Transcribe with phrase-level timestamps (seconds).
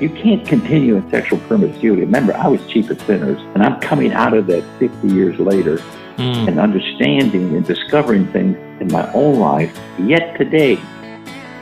[0.00, 2.02] You can't continue in sexual promiscuity.
[2.02, 5.78] Remember, I was chief of sinners, and I'm coming out of that 50 years later
[6.16, 6.48] mm.
[6.48, 10.78] and understanding and discovering things in my own life yet today.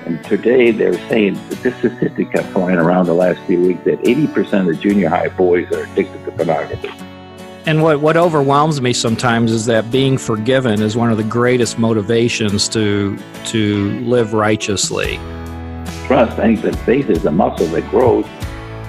[0.05, 4.01] And today they're saying that this statistic kept flying around the last few weeks that
[4.01, 6.91] 80% of junior high boys are addicted to pornography.
[7.67, 11.79] And what, what overwhelms me sometimes is that being forgiven is one of the greatest
[11.79, 13.17] motivations to
[13.47, 15.19] to live righteously.
[16.07, 18.27] Trust, I think that faith is a muscle that grows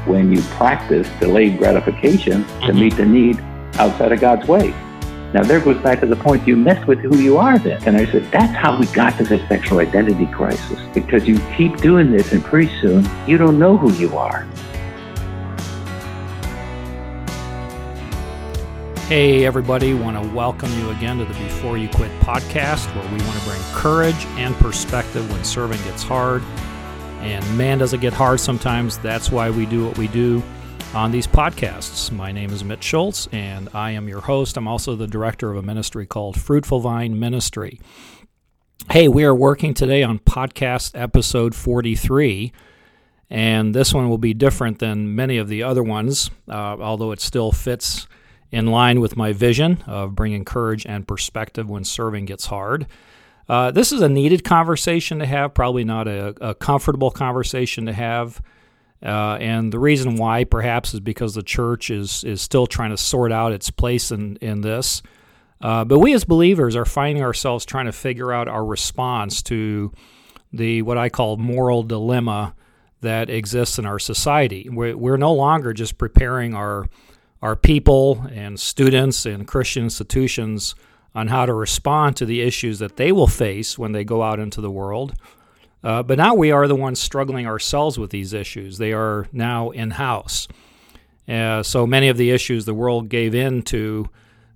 [0.06, 2.80] when you practice delayed gratification to mm-hmm.
[2.80, 3.40] meet the need
[3.76, 4.72] outside of God's way.
[5.34, 7.82] Now, there goes back to the point you mess with who you are then.
[7.86, 10.78] And I said, that's how we got to the sexual identity crisis.
[10.94, 14.46] Because you keep doing this, and pretty soon, you don't know who you are.
[19.08, 23.24] Hey, everybody, want to welcome you again to the Before You Quit podcast, where we
[23.26, 26.44] want to bring courage and perspective when serving gets hard.
[27.26, 29.00] And man, does it get hard sometimes.
[29.00, 30.44] That's why we do what we do
[30.94, 32.12] on these podcasts.
[32.12, 34.58] My name is Mitch Schultz, and I am your host.
[34.58, 37.82] I'm also the director of a ministry called Fruitful Vine Ministry.
[38.92, 42.54] Hey, we are working today on podcast episode 43,
[43.32, 47.22] and this one will be different than many of the other ones, uh, although it
[47.22, 48.08] still fits
[48.52, 52.86] in line with my vision of bringing courage and perspective when serving gets hard.
[53.48, 57.94] Uh, this is a needed conversation to have, probably not a, a comfortable conversation to
[57.94, 58.42] have.
[59.04, 62.98] Uh, and the reason why, perhaps, is because the church is is still trying to
[62.98, 65.04] sort out its place in in this.
[65.62, 69.92] Uh, but we as believers are finding ourselves trying to figure out our response to
[70.52, 72.56] the what I call moral dilemma
[73.02, 74.68] that exists in our society.
[74.70, 76.88] We're, we're no longer just preparing our
[77.42, 80.74] our people and students and Christian institutions
[81.16, 84.40] on how to respond to the issues that they will face when they go out
[84.40, 85.16] into the world.
[85.84, 88.78] Uh, but now we are the ones struggling ourselves with these issues.
[88.78, 90.48] They are now in house.
[91.28, 94.10] Uh, so many of the issues the world gave in to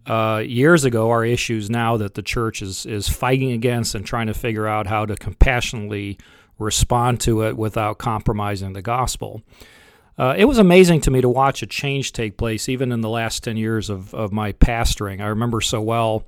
[0.06, 4.28] uh, years ago are issues now that the church is, is fighting against and trying
[4.28, 6.18] to figure out how to compassionately
[6.58, 9.42] respond to it without compromising the gospel.
[10.18, 13.10] Uh, it was amazing to me to watch a change take place even in the
[13.10, 15.22] last 10 years of, of my pastoring.
[15.22, 16.26] I remember so well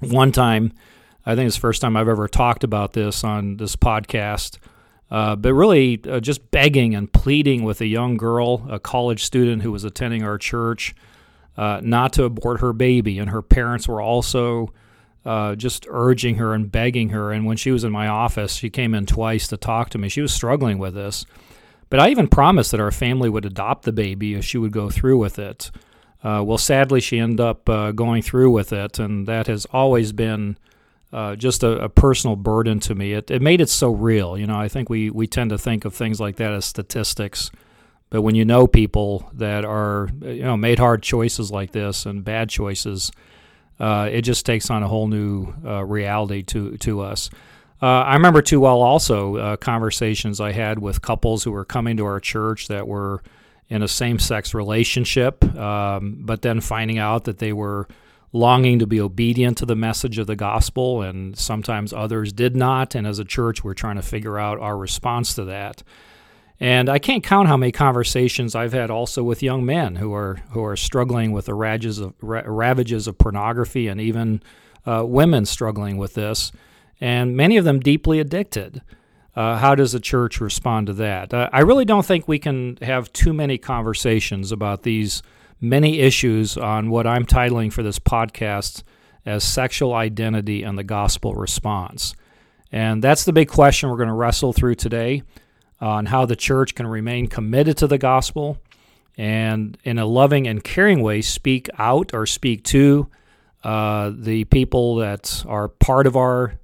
[0.00, 0.72] one time
[1.26, 4.58] I think it's the first time I've ever talked about this on this podcast.
[5.10, 9.62] Uh, but really, uh, just begging and pleading with a young girl, a college student
[9.62, 10.94] who was attending our church,
[11.56, 13.18] uh, not to abort her baby.
[13.18, 14.72] And her parents were also
[15.24, 17.32] uh, just urging her and begging her.
[17.32, 20.08] And when she was in my office, she came in twice to talk to me.
[20.08, 21.26] She was struggling with this.
[21.90, 24.90] But I even promised that our family would adopt the baby if she would go
[24.90, 25.72] through with it.
[26.26, 30.10] Uh, well, sadly, she ended up uh, going through with it, and that has always
[30.10, 30.58] been
[31.12, 33.12] uh, just a, a, personal burden to me.
[33.12, 34.36] It, it made it so real.
[34.36, 37.52] You know, I think we, we tend to think of things like that as statistics,
[38.10, 42.24] but when you know people that are you know made hard choices like this and
[42.24, 43.12] bad choices,
[43.78, 47.30] uh, it just takes on a whole new uh, reality to to us.
[47.80, 52.04] Uh, I remember too well also conversations I had with couples who were coming to
[52.04, 53.22] our church that were
[53.68, 57.88] in a same sex relationship, um, but then finding out that they were
[58.32, 62.94] longing to be obedient to the message of the gospel, and sometimes others did not.
[62.94, 65.82] And as a church, we're trying to figure out our response to that.
[66.58, 70.36] And I can't count how many conversations I've had also with young men who are
[70.50, 74.42] who are struggling with the ravages of, ravages of pornography, and even
[74.86, 76.52] uh, women struggling with this,
[77.00, 78.80] and many of them deeply addicted.
[79.36, 81.32] Uh, how does the church respond to that?
[81.34, 85.22] Uh, I really don't think we can have too many conversations about these
[85.60, 88.82] many issues on what I'm titling for this podcast
[89.26, 92.14] as sexual identity and the gospel response.
[92.72, 95.22] And that's the big question we're going to wrestle through today
[95.80, 98.58] on how the church can remain committed to the gospel
[99.18, 103.08] and, in a loving and caring way, speak out or speak to
[103.64, 106.54] uh, the people that are part of our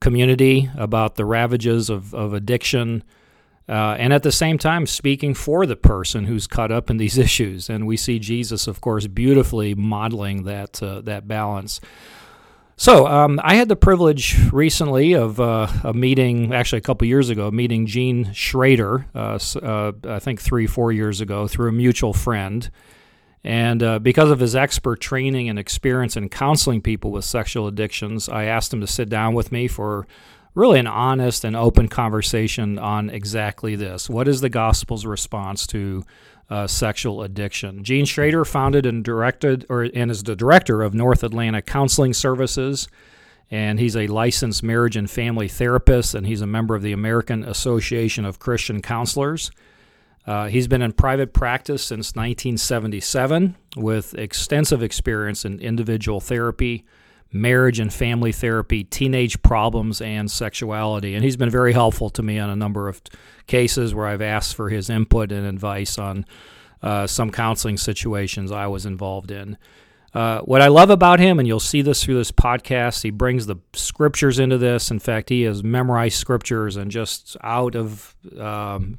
[0.00, 3.04] community about the ravages of, of addiction
[3.68, 7.16] uh, and at the same time speaking for the person who's caught up in these
[7.26, 7.70] issues.
[7.70, 11.80] And we see Jesus, of course, beautifully modeling that uh, that balance.
[12.76, 17.28] So um, I had the privilege recently of uh, a meeting, actually a couple years
[17.28, 19.06] ago, meeting Gene Schrader.
[19.14, 22.70] Uh, uh, I think three, four years ago, through a mutual friend.
[23.42, 28.28] And uh, because of his expert training and experience in counseling people with sexual addictions,
[28.28, 30.06] I asked him to sit down with me for
[30.54, 34.10] really an honest and open conversation on exactly this.
[34.10, 36.04] What is the gospel's response to
[36.50, 37.82] uh, sexual addiction?
[37.82, 42.88] Gene Schrader founded and directed, or and is the director of North Atlanta Counseling Services,
[43.50, 47.42] and he's a licensed marriage and family therapist, and he's a member of the American
[47.44, 49.50] Association of Christian Counselors.
[50.26, 56.84] Uh, he's been in private practice since 1977 with extensive experience in individual therapy,
[57.32, 61.14] marriage and family therapy, teenage problems, and sexuality.
[61.14, 63.00] And he's been very helpful to me on a number of
[63.46, 66.26] cases where I've asked for his input and advice on
[66.82, 69.56] uh, some counseling situations I was involved in.
[70.12, 73.46] Uh, what I love about him, and you'll see this through this podcast, he brings
[73.46, 74.90] the scriptures into this.
[74.90, 78.98] In fact, he has memorized scriptures and just out of um,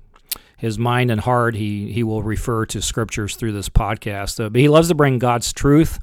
[0.61, 4.39] his mind and heart, he, he will refer to scriptures through this podcast.
[4.39, 5.97] Uh, but he loves to bring God's truth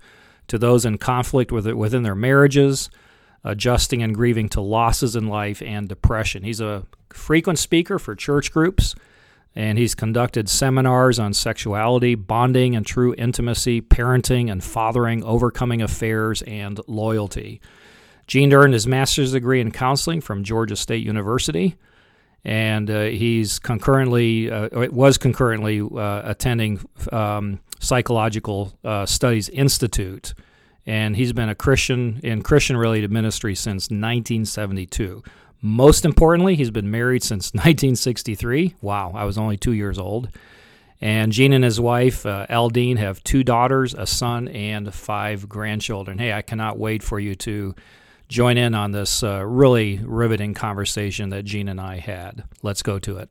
[0.48, 2.90] to those in conflict with it within their marriages,
[3.44, 6.42] adjusting and grieving to losses in life and depression.
[6.42, 8.96] He's a frequent speaker for church groups,
[9.54, 16.42] and he's conducted seminars on sexuality, bonding and true intimacy, parenting and fathering, overcoming affairs,
[16.42, 17.60] and loyalty.
[18.26, 21.76] Gene earned his master's degree in counseling from Georgia State University
[22.44, 26.80] and uh, he's concurrently uh, was concurrently uh, attending
[27.12, 30.34] um, psychological uh, studies institute.
[30.86, 35.22] And he's been a christian in christian related ministry since 1972
[35.60, 40.30] most importantly he's been married since 1963 wow i was only two years old.
[41.00, 46.18] And gene and his wife uh, Aldine have two daughters a son and five grandchildren.
[46.18, 47.74] Hey i cannot wait for you to
[48.28, 52.44] join in on this uh, really riveting conversation that Gene and I had.
[52.62, 53.30] Let's go to it.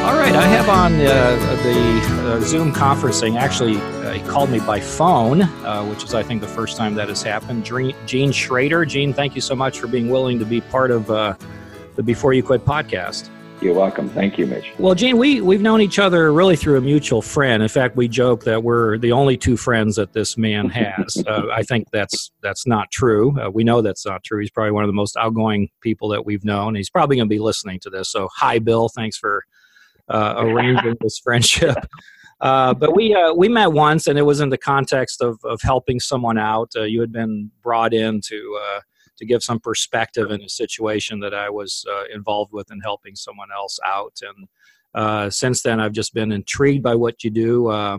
[0.00, 1.00] All right, I have on uh,
[1.62, 3.38] the uh, Zoom conferencing.
[3.38, 6.94] Actually, uh, he called me by phone, uh, which is, I think, the first time
[6.94, 7.64] that has happened.
[8.06, 8.84] Gene Schrader.
[8.84, 11.34] Gene, thank you so much for being willing to be part of uh,
[11.96, 13.28] the Before You Quit podcast.
[13.60, 14.08] You're welcome.
[14.08, 14.72] Thank you, Mitch.
[14.78, 17.62] Well, Gene, we, we've known each other really through a mutual friend.
[17.62, 21.22] In fact, we joke that we're the only two friends that this man has.
[21.28, 23.38] uh, I think that's that's not true.
[23.38, 24.40] Uh, we know that's not true.
[24.40, 26.74] He's probably one of the most outgoing people that we've known.
[26.74, 28.10] He's probably going to be listening to this.
[28.10, 28.88] So, hi, Bill.
[28.88, 29.44] Thanks for
[30.08, 31.76] uh, arranging this friendship.
[32.40, 35.60] Uh, but we uh, we met once, and it was in the context of, of
[35.60, 36.70] helping someone out.
[36.74, 38.80] Uh, you had been brought in to uh,
[39.20, 43.14] to give some perspective in a situation that I was uh, involved with in helping
[43.14, 44.18] someone else out.
[44.22, 44.48] And
[44.94, 47.98] uh, since then, I've just been intrigued by what you do uh,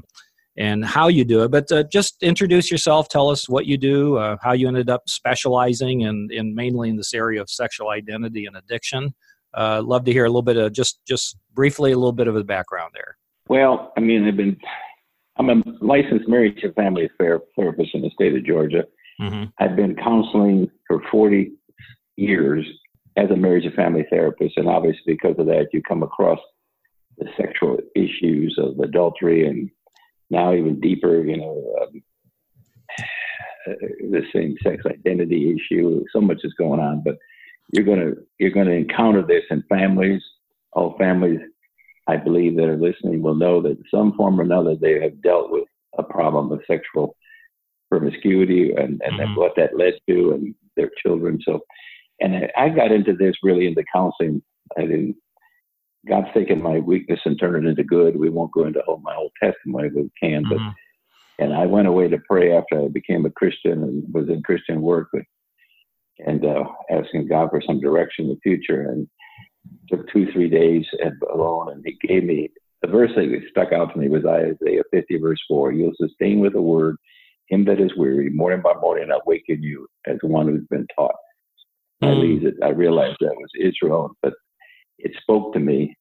[0.57, 1.51] and how you do it.
[1.51, 3.07] But uh, just introduce yourself.
[3.07, 6.97] Tell us what you do, uh, how you ended up specializing in, in mainly in
[6.97, 9.13] this area of sexual identity and addiction.
[9.53, 12.35] Uh, love to hear a little bit of just just briefly a little bit of
[12.35, 13.17] the background there.
[13.49, 14.57] Well, I mean, I've been
[15.37, 18.83] I'm a licensed marriage and family therapist in the state of Georgia.
[19.21, 19.43] Mm-hmm.
[19.59, 21.51] I've been counseling for 40
[22.15, 22.65] years
[23.17, 26.39] as a marriage and family therapist, and obviously because of that, you come across
[27.17, 29.69] the sexual issues of adultery and
[30.29, 32.01] now even deeper, you know, um,
[33.67, 36.03] the same sex identity issue.
[36.11, 37.17] So much is going on, but
[37.71, 40.21] you're gonna you're gonna encounter this in families.
[40.73, 41.41] All families,
[42.07, 45.51] I believe, that are listening will know that some form or another they have dealt
[45.51, 45.65] with
[45.97, 47.15] a problem of sexual
[47.91, 49.35] promiscuity and, and mm-hmm.
[49.35, 51.39] what that led to and their children.
[51.45, 51.59] So,
[52.19, 54.41] and I, I got into this really into counseling.
[54.77, 55.15] I didn't,
[56.07, 58.17] God's taken my weakness and turned it into good.
[58.17, 60.45] We won't go into all my whole testimony, but we can.
[60.45, 60.65] Mm-hmm.
[60.65, 64.43] But, and I went away to pray after I became a Christian and was in
[64.43, 65.23] Christian work, but,
[66.19, 68.81] and uh, asking God for some direction in the future.
[68.89, 69.07] And
[69.89, 70.85] took two, three days
[71.33, 72.49] alone, and He gave me
[72.81, 75.71] the verse that stuck out to me was Isaiah 50, verse 4.
[75.71, 76.97] You'll sustain with a word
[77.51, 81.15] him that is weary, morning by morning, I waken you as one who's been taught.
[82.01, 82.07] Mm.
[82.07, 82.47] I, hmm.
[82.47, 84.33] it, I realized that was Israel, but
[84.97, 85.95] it spoke to me.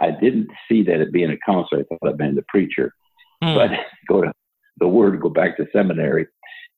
[0.00, 1.80] I didn't see that it being a counselor.
[1.80, 2.92] I thought I'd been the preacher,
[3.42, 3.54] mm.
[3.54, 3.70] but
[4.08, 4.32] go to
[4.78, 6.26] the word, go back to seminary,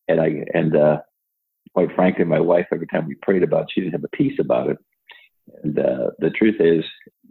[0.06, 0.98] and I and uh,
[1.74, 4.38] quite frankly, my wife every time we prayed about, it, she didn't have a peace
[4.38, 4.78] about it.
[5.64, 6.84] And uh, the truth is,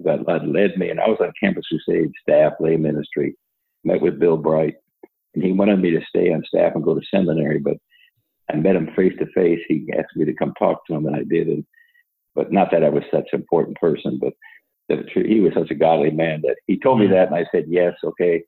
[0.04, 3.36] God led me, and I was on Campus Crusade staff, lay ministry,
[3.84, 4.76] met with Bill Bright,
[5.36, 7.78] and he wanted me to stay on staff and go to seminary, but
[8.50, 9.60] I met him face to face.
[9.68, 11.48] He asked me to come talk to him, and I did.
[11.48, 11.66] And
[12.36, 14.34] but not that I was such an important person, but
[14.90, 17.16] that he was such a godly man that he told me mm-hmm.
[17.16, 18.44] that, and I said yes, okay.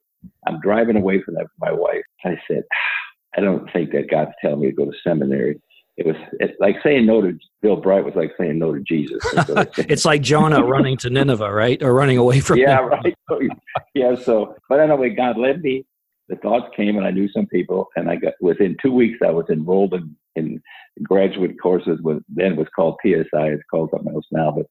[0.46, 2.02] I'm driving away from that with my wife.
[2.24, 2.62] I said,
[3.36, 5.60] I don't think that God's telling me to go to seminary.
[5.96, 9.22] It was it's like saying no to Bill Bright was like saying no to Jesus.
[9.78, 12.58] it's like Jonah running to Nineveh, right, or running away from.
[12.58, 13.00] Yeah, Nineveh.
[13.30, 13.50] right.
[13.94, 14.14] yeah.
[14.14, 15.84] So, but anyway, God led me
[16.30, 19.30] the thoughts came and I knew some people and I got within two weeks I
[19.30, 20.62] was enrolled in, in
[21.02, 24.66] graduate courses with then was called PSI, it's called something else now, but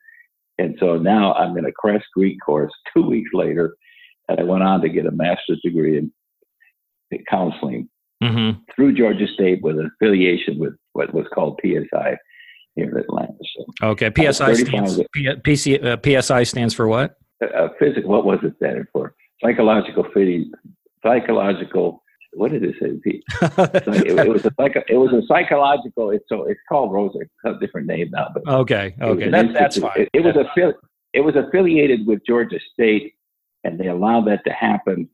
[0.57, 3.75] and so now I'm in a Crest Greek course two weeks later
[4.27, 6.11] and I went on to get a master's degree in,
[7.11, 7.89] in counseling
[8.23, 8.59] mm-hmm.
[8.75, 12.17] through Georgia State with an affiliation with what was called PSI
[12.75, 13.33] here in Atlanta.
[13.55, 17.17] So okay, PSI stands, P, PC, uh, PSI stands for what?
[17.41, 18.09] uh, physical.
[18.09, 19.13] What was it standing for?
[19.43, 20.51] Psychological fitting,
[21.03, 22.03] psychological.
[22.33, 22.99] What did it say?
[23.05, 26.11] it, it, was a psycho, It was a psychological.
[26.11, 27.19] It's so it's called Rosa.
[27.21, 29.93] It's a different name now, but okay, okay, that, that's fine.
[29.95, 30.73] It, it was a
[31.13, 33.13] it was affiliated with Georgia State,
[33.63, 35.09] and they allowed that to happen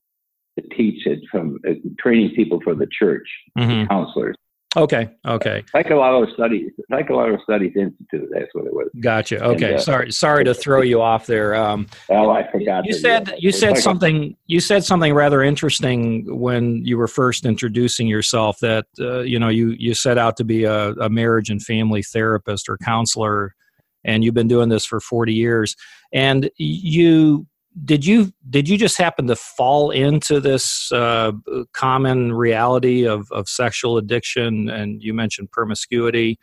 [0.59, 3.27] to teach it from uh, training people for the church,
[3.57, 3.87] mm-hmm.
[3.87, 4.35] counselors.
[4.75, 5.09] Okay.
[5.25, 5.63] Okay.
[5.71, 8.29] Psychological Studies, Psychological Studies Institute.
[8.31, 8.89] That's what it was.
[8.99, 9.43] Gotcha.
[9.43, 9.71] Okay.
[9.71, 10.11] And, uh, sorry.
[10.11, 11.55] Sorry to throw you off there.
[11.55, 12.85] Um, oh, I forgot.
[12.85, 14.35] You said you said something.
[14.47, 18.59] You said something rather interesting when you were first introducing yourself.
[18.59, 22.03] That uh, you know you you set out to be a, a marriage and family
[22.03, 23.55] therapist or counselor,
[24.03, 25.75] and you've been doing this for forty years.
[26.13, 27.47] And you
[27.83, 31.33] did you did you just happen to fall into this uh,
[31.73, 34.69] common reality of, of sexual addiction?
[34.69, 36.39] And you mentioned promiscuity.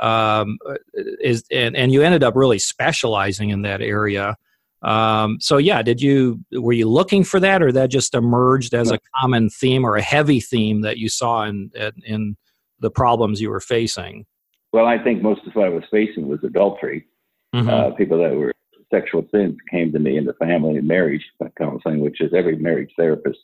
[0.00, 0.58] Um,
[0.94, 4.36] is and, and you ended up really specializing in that area.
[4.82, 8.92] Um, so yeah did you were you looking for that or that just emerged as
[8.92, 11.72] a common theme or a heavy theme that you saw in
[12.04, 12.36] in
[12.78, 14.24] the problems you were facing?
[14.72, 17.06] Well i think most of what i was facing was adultery.
[17.54, 17.68] Mm-hmm.
[17.68, 18.52] uh, people that were
[18.92, 21.24] sexual sins came to me in the family and marriage
[21.58, 23.38] counseling, which is every marriage therapist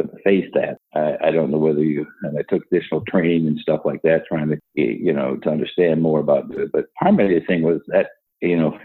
[0.00, 0.78] to face that.
[0.94, 4.24] I, I don't know whether you, and I took additional training and stuff like that,
[4.28, 6.70] trying to, you know, to understand more about it.
[6.72, 8.08] But primary thing was that,
[8.40, 8.78] you know,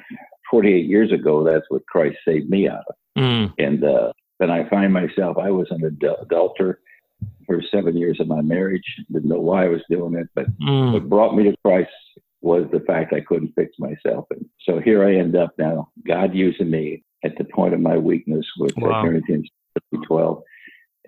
[0.50, 2.96] 48 years ago, that's what Christ saved me out of.
[3.18, 3.54] Mm.
[3.58, 6.80] And uh, then I find myself, I was an adulterer
[7.46, 8.84] for seven years of my marriage.
[9.12, 10.94] Didn't know why I was doing it, but mm.
[10.94, 11.90] what brought me to Christ
[12.42, 14.26] was the fact I couldn't fix myself.
[14.32, 17.98] And so here I end up now, God using me at the point of my
[17.98, 19.04] weakness with wow.
[19.04, 19.50] Corinthians
[20.08, 20.42] 12.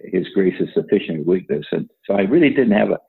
[0.06, 1.66] His grace is sufficient weakness.
[1.72, 3.00] And so I really didn't have a,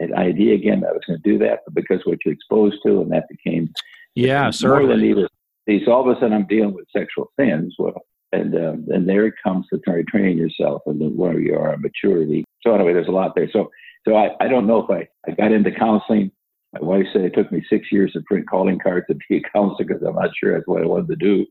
[0.00, 2.76] an idea again that I was going to do that, but because what you're exposed
[2.84, 3.72] to, and that became
[4.14, 4.86] yeah, certainly.
[4.86, 5.28] more than either.
[5.68, 7.74] See, so all of a sudden I'm dealing with sexual sins.
[7.78, 11.54] Well, and um, and there it comes to try training yourself and then where you
[11.54, 12.44] are in maturity.
[12.62, 13.48] So anyway, there's a lot there.
[13.52, 13.70] So
[14.06, 16.32] so I, I don't know if I, I got into counseling
[16.72, 19.42] my wife said it took me six years to print calling cards to be a
[19.52, 21.46] counselor because I'm not sure that's what I wanted to do.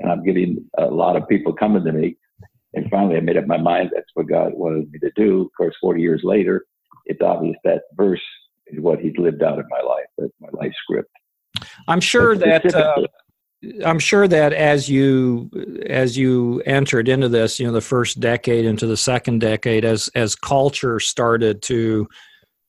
[0.00, 2.16] And I'm getting a lot of people coming to me.
[2.74, 5.42] And finally, I made up my mind that's what God wanted me to do.
[5.42, 6.64] Of course, 40 years later,
[7.04, 8.22] it's obvious that verse
[8.68, 10.06] is what He's lived out in my life.
[10.16, 11.10] That's my life script.
[11.86, 12.74] I'm sure that.
[12.74, 13.06] Uh,
[13.84, 15.50] I'm sure that as you
[15.86, 20.08] as you entered into this, you know, the first decade into the second decade, as
[20.16, 22.08] as culture started to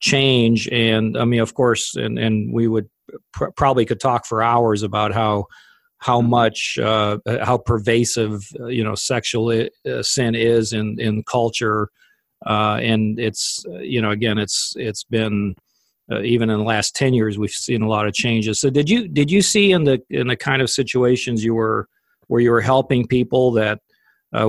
[0.03, 0.67] change.
[0.69, 2.89] And i mean of course and and we would
[3.31, 5.45] pr- probably could talk for hours about how
[6.03, 11.89] how much uh, how pervasive uh, you know sexual uh, sin is in in culture.
[12.45, 15.55] Uh, and it's uh, you know again it's it's been
[16.12, 18.60] uh, even in the last 10 years we've seen a lot of changes.
[18.60, 21.88] So did you did you see in the in the kind of situations you were
[22.27, 23.79] where you were helping people that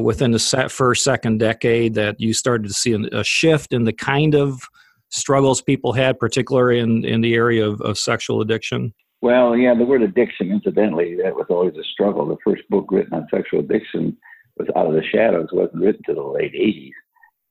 [0.00, 4.34] within the first second decade that you started to see a shift in the kind
[4.34, 4.66] of
[5.14, 8.92] struggles people had, particularly in, in the area of, of sexual addiction?
[9.22, 12.26] Well, yeah, the word addiction, incidentally, that was always a struggle.
[12.26, 14.16] The first book written on sexual addiction
[14.56, 16.90] was Out of the Shadows, wasn't written to the late 80s.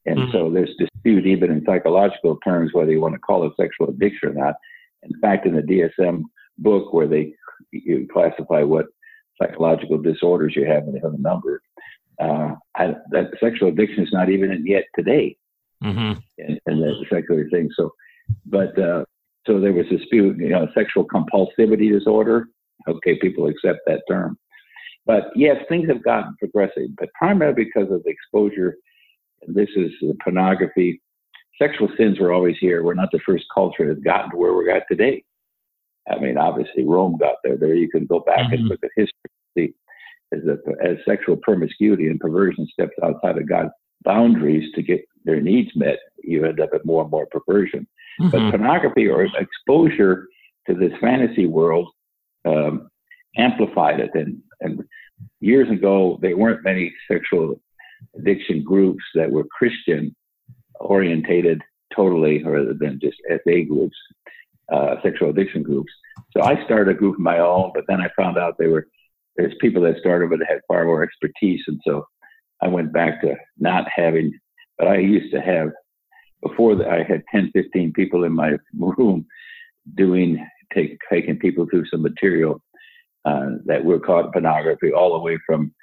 [0.06, 0.32] And mm-hmm.
[0.32, 4.30] so there's dispute even in psychological terms whether you want to call it sexual addiction
[4.30, 4.56] or not.
[5.04, 6.24] In fact, in the DSM
[6.58, 7.34] book where they
[7.72, 8.86] you classify what
[9.42, 11.62] psychological disorders you have and they have a number,
[12.20, 15.38] uh, I, that sexual addiction is not even in yet today
[15.84, 16.20] mm-hmm.
[16.40, 17.70] and, and the secular thing.
[17.76, 17.92] So,
[18.46, 19.06] but uh,
[19.46, 22.48] so there was dispute, you know, sexual compulsivity disorder.
[22.88, 24.38] Okay, people accept that term.
[25.06, 28.76] But yes, things have gotten progressive, but primarily because of the exposure.
[29.48, 31.02] This is the pornography.
[31.62, 32.84] Sexual sins were always here.
[32.84, 35.24] We're not the first culture that's gotten to where we're at today.
[36.10, 37.58] I mean, obviously Rome got there.
[37.58, 38.54] There you can go back mm-hmm.
[38.54, 39.12] and look at history.
[39.58, 39.74] See,
[40.34, 43.70] as, a, as sexual promiscuity and perversion steps outside of God's
[44.04, 47.88] boundaries to get their needs met, you end up at more and more perversion.
[48.20, 48.30] Mm-hmm.
[48.30, 50.28] But pornography or exposure
[50.68, 51.90] to this fantasy world
[52.46, 52.90] um,
[53.38, 54.12] amplified it.
[54.14, 54.84] And, and
[55.40, 57.60] years ago, there weren't many sexual
[58.18, 60.16] addiction groups that were Christian
[60.80, 61.62] orientated
[61.96, 63.96] totally, rather than just SA groups,
[64.72, 65.92] uh, sexual addiction groups.
[66.36, 68.88] So I started a group of my own, but then I found out they were
[69.36, 72.06] there's people that started but had far more expertise, and so
[72.64, 74.32] I went back to not having,
[74.78, 75.70] but I used to have,
[76.42, 79.26] before that, I had 10, 15 people in my room
[79.96, 82.62] doing, take, taking people through some material
[83.26, 85.74] uh, that were caught in pornography, all the way from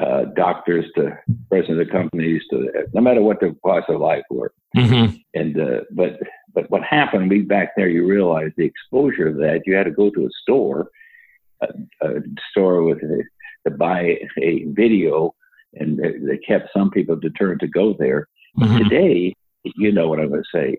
[0.00, 1.18] uh, doctors to
[1.50, 4.52] president of companies to no matter what their class of life were.
[4.76, 5.16] Mm-hmm.
[5.34, 6.18] And uh, but
[6.54, 7.28] but what happened?
[7.28, 9.62] We back there, you realize the exposure of that.
[9.66, 10.88] You had to go to a store,
[11.60, 11.66] a,
[12.02, 12.20] a
[12.50, 13.24] store with a
[13.66, 15.34] to buy a video,
[15.74, 18.28] and they kept some people deterred to go there.
[18.58, 18.78] Mm-hmm.
[18.78, 19.34] Today,
[19.64, 20.78] you know what I'm going to say.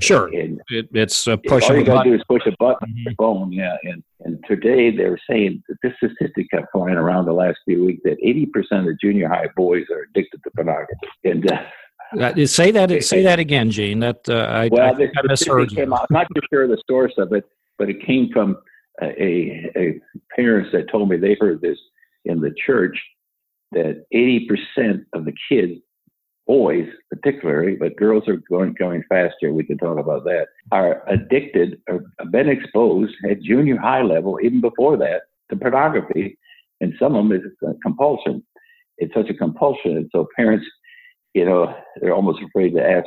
[0.00, 1.70] Sure, and it, it's a push.
[1.70, 3.14] All you got to do is push a button, mm-hmm.
[3.16, 3.76] phone, yeah.
[3.84, 8.02] And and today they're saying that this statistic kept flying around the last few weeks
[8.04, 10.94] that 80% of junior high boys are addicted to pornography.
[11.24, 11.62] And uh,
[12.20, 14.00] uh, say that say that again, Gene.
[14.00, 16.82] That uh, I, well, I, this I misheard came out, I'm not too sure the
[16.86, 17.44] source of it,
[17.78, 18.58] but it came from
[19.02, 20.00] a, a
[20.34, 21.78] parents that told me they heard this
[22.24, 22.98] in the church
[23.72, 25.80] that 80% of the kids,
[26.46, 29.52] boys particularly, but girls are going going faster.
[29.52, 30.46] We can talk about that.
[30.72, 36.38] Are addicted or been exposed at junior high level, even before that, to pornography,
[36.80, 38.42] and some of them is a compulsion.
[38.96, 40.66] It's such a compulsion, and so parents
[41.34, 43.06] you know, they're almost afraid to ask.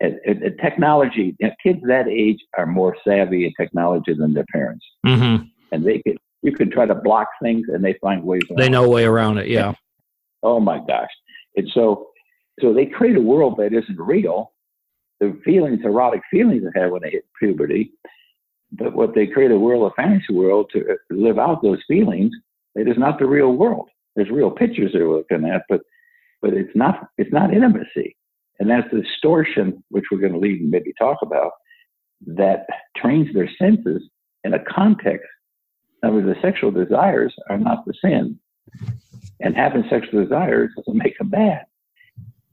[0.00, 4.84] And, and, and technology, kids that age are more savvy in technology than their parents,
[5.06, 5.44] mm-hmm.
[5.70, 8.42] and they can you can try to block things and they find ways.
[8.50, 8.62] Around it.
[8.62, 9.48] They know a way around it.
[9.48, 9.72] Yeah.
[10.42, 11.08] oh my gosh!
[11.56, 12.08] And so,
[12.60, 14.52] so they create a world that isn't real.
[15.20, 17.92] The feelings, erotic feelings they have when they hit puberty,
[18.72, 22.32] but what they create a world, a fantasy world, to uh, live out those feelings.
[22.74, 23.88] It is not the real world.
[24.16, 25.80] There's real pictures they're looking at, but
[26.42, 28.16] but it's not it's not intimacy,
[28.60, 31.52] and that's the distortion which we're going to leave and maybe talk about
[32.26, 34.02] that trains their senses
[34.44, 35.26] in a context.
[36.04, 38.38] Other the sexual desires are not the sin,
[39.40, 41.64] and having sexual desires doesn't make them bad.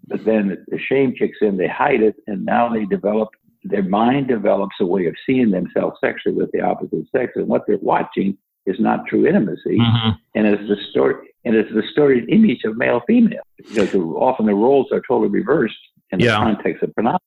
[0.08, 3.30] But then the shame kicks in, they hide it, and now they develop
[3.64, 7.64] their mind develops a way of seeing themselves sexually with the opposite sex, and what
[7.68, 10.10] they're watching is not true intimacy, mm-hmm.
[10.36, 14.88] and it's distorted and it's the distorted image of male female because often the roles
[14.92, 15.76] are totally reversed
[16.12, 17.26] in the context of pornography.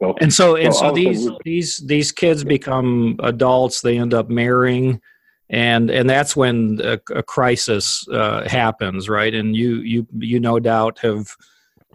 [0.00, 3.82] So, and so, and so, so these these these kids become adults.
[3.82, 5.00] They end up marrying,
[5.52, 9.32] and and that's when a, a crisis uh, happens, right?
[9.32, 11.36] And you you you no doubt have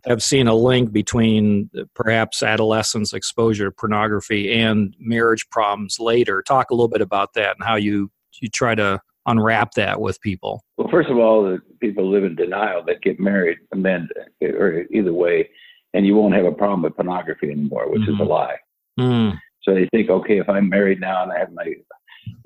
[0.06, 6.42] have seen a link between perhaps adolescence exposure to pornography and marriage problems later.
[6.42, 10.20] Talk a little bit about that and how you you try to unwrap that with
[10.22, 10.64] people?
[10.78, 14.08] Well, first of all, the people live in denial that get married, and then,
[14.42, 15.50] or either way,
[15.94, 18.14] and you won't have a problem with pornography anymore, which mm-hmm.
[18.14, 18.32] is a mm-hmm.
[18.32, 18.58] lie.
[19.00, 19.40] Mm.
[19.62, 21.74] So they think, okay, if I'm married now and I have my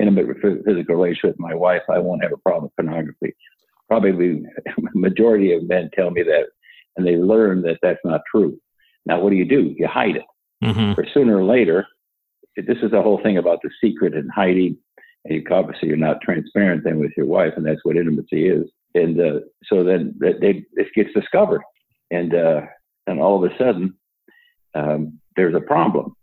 [0.02, 3.36] intimate physical relationship with my wife, I won't have a problem with pornography.
[3.88, 4.44] Probably the
[4.94, 6.48] majority of men tell me that,
[6.98, 8.58] and they learn that that's not true.
[9.06, 9.74] Now, what do you do?
[9.78, 10.26] You hide it.
[10.64, 10.94] Mm-hmm.
[10.94, 11.88] For sooner or later,
[12.56, 14.78] this is the whole thing about the secret and hiding
[15.26, 18.70] and you obviously you're not transparent then with your wife, and that's what intimacy is.
[18.96, 21.62] And uh, so then they, this gets discovered,
[22.10, 22.62] and uh,
[23.08, 23.94] and all of a sudden
[24.74, 26.16] um, there's a problem.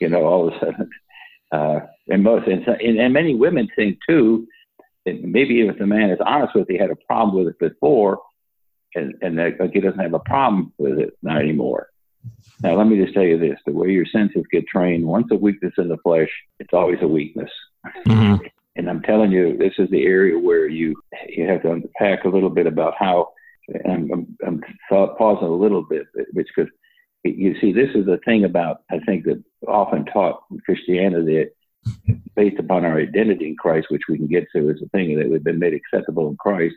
[0.00, 0.90] You know, all of a sudden,
[1.52, 4.46] uh, and most and, and many women think too.
[5.06, 8.20] that maybe if the man is honest with, he had a problem with it before,
[8.94, 11.88] and and that, like he doesn't have a problem with it not anymore.
[12.62, 15.36] Now, let me just tell you this: the way your senses get trained, once a
[15.36, 17.50] weakness in the flesh, it's always a weakness.
[18.06, 18.46] Mm-hmm.
[18.76, 20.96] And I'm telling you, this is the area where you
[21.28, 23.28] you have to unpack a little bit about how.
[23.88, 26.70] I'm, I'm, I'm pausing a little bit which because
[27.24, 31.46] you see, this is the thing about I think that often taught in Christianity
[32.34, 35.28] based upon our identity in Christ, which we can get to, is a thing that
[35.28, 36.74] we've been made acceptable in Christ.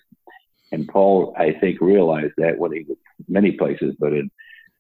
[0.72, 4.30] And Paul, I think, realized that when he was many places, but in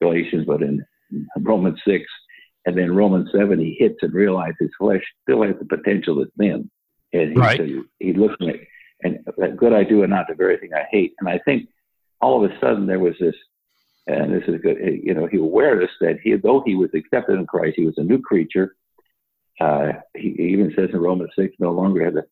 [0.02, 0.86] Galatians, but in
[1.38, 2.06] Romans six,
[2.68, 6.28] and then Romans 7, he hits and realizes his flesh still has the potential as
[6.38, 6.70] sin.
[7.13, 7.58] And he, right.
[7.58, 8.68] said, he looked at it,
[9.04, 11.13] and that good I do and not the very thing I hate.
[11.22, 11.70] And I think
[12.20, 13.36] all of a sudden there was this,
[14.06, 17.46] and this is good, you know, he awareness that he, though he was accepted in
[17.46, 18.76] Christ, he was a new creature.
[19.60, 22.24] Uh, he, even says in Romans 6, no longer had the,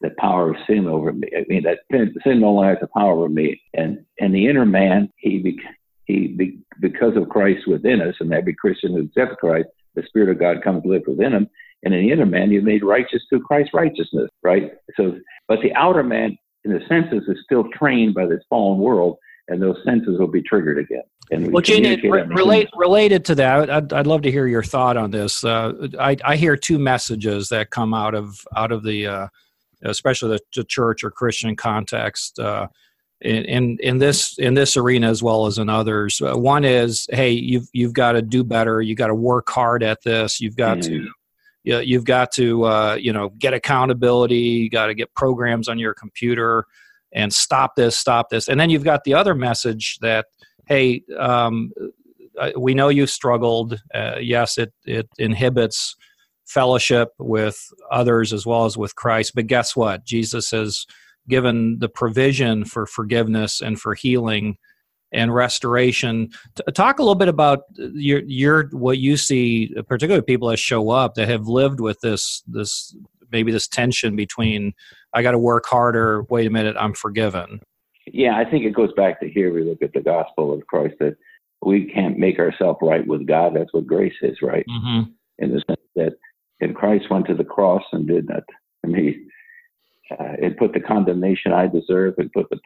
[0.00, 1.28] the power of sin over me.
[1.36, 3.60] I mean, that sin, no longer has the power over me.
[3.74, 5.58] And, and the inner man, he,
[6.04, 10.30] he be, because of Christ within us, and every Christian who accepts Christ, the Spirit
[10.30, 11.48] of God comes to live within him.
[11.82, 14.72] And in the inner man, you're made righteous through Christ's righteousness, right?
[14.96, 19.18] So, but the outer man, in the senses, is still trained by this fallen world,
[19.48, 21.02] and those senses will be triggered again.
[21.30, 24.96] And well, Gene, re- relate, related to that, I'd, I'd love to hear your thought
[24.96, 25.44] on this.
[25.44, 29.28] Uh, I, I hear two messages that come out of out of the, uh,
[29.82, 32.38] especially the, the, church or Christian context.
[32.38, 32.68] Uh,
[33.22, 36.20] in, in, in this in this arena as well as in others.
[36.20, 38.82] Uh, one is, hey, you've you've got to do better.
[38.82, 40.38] You have got to work hard at this.
[40.38, 41.04] You've got mm-hmm.
[41.04, 41.10] to
[41.64, 44.36] you, you've got to uh, you know get accountability.
[44.36, 46.66] You got to get programs on your computer
[47.16, 48.48] and stop this, stop this.
[48.48, 50.26] And then you've got the other message that,
[50.66, 51.72] hey, um,
[52.58, 53.80] we know you struggled.
[53.94, 55.96] Uh, yes, it it inhibits
[56.44, 57.58] fellowship with
[57.90, 59.34] others as well as with Christ.
[59.34, 60.04] But guess what?
[60.04, 60.86] Jesus has
[61.28, 64.56] given the provision for forgiveness and for healing
[65.12, 66.30] and restoration.
[66.74, 71.14] Talk a little bit about your your what you see, particularly people that show up
[71.14, 72.94] that have lived with this this
[73.32, 74.72] maybe this tension between
[75.12, 76.22] I got to work harder.
[76.24, 77.60] Wait a minute, I'm forgiven.
[78.06, 79.52] Yeah, I think it goes back to here.
[79.52, 81.16] We look at the gospel of Christ that
[81.62, 83.54] we can't make ourselves right with God.
[83.54, 84.64] That's what grace is, right?
[84.68, 85.10] Mm-hmm.
[85.38, 86.14] In the sense that,
[86.60, 88.44] and Christ went to the cross and did that.
[88.84, 89.28] I mean,
[90.10, 92.60] uh, it put the condemnation I deserve and put the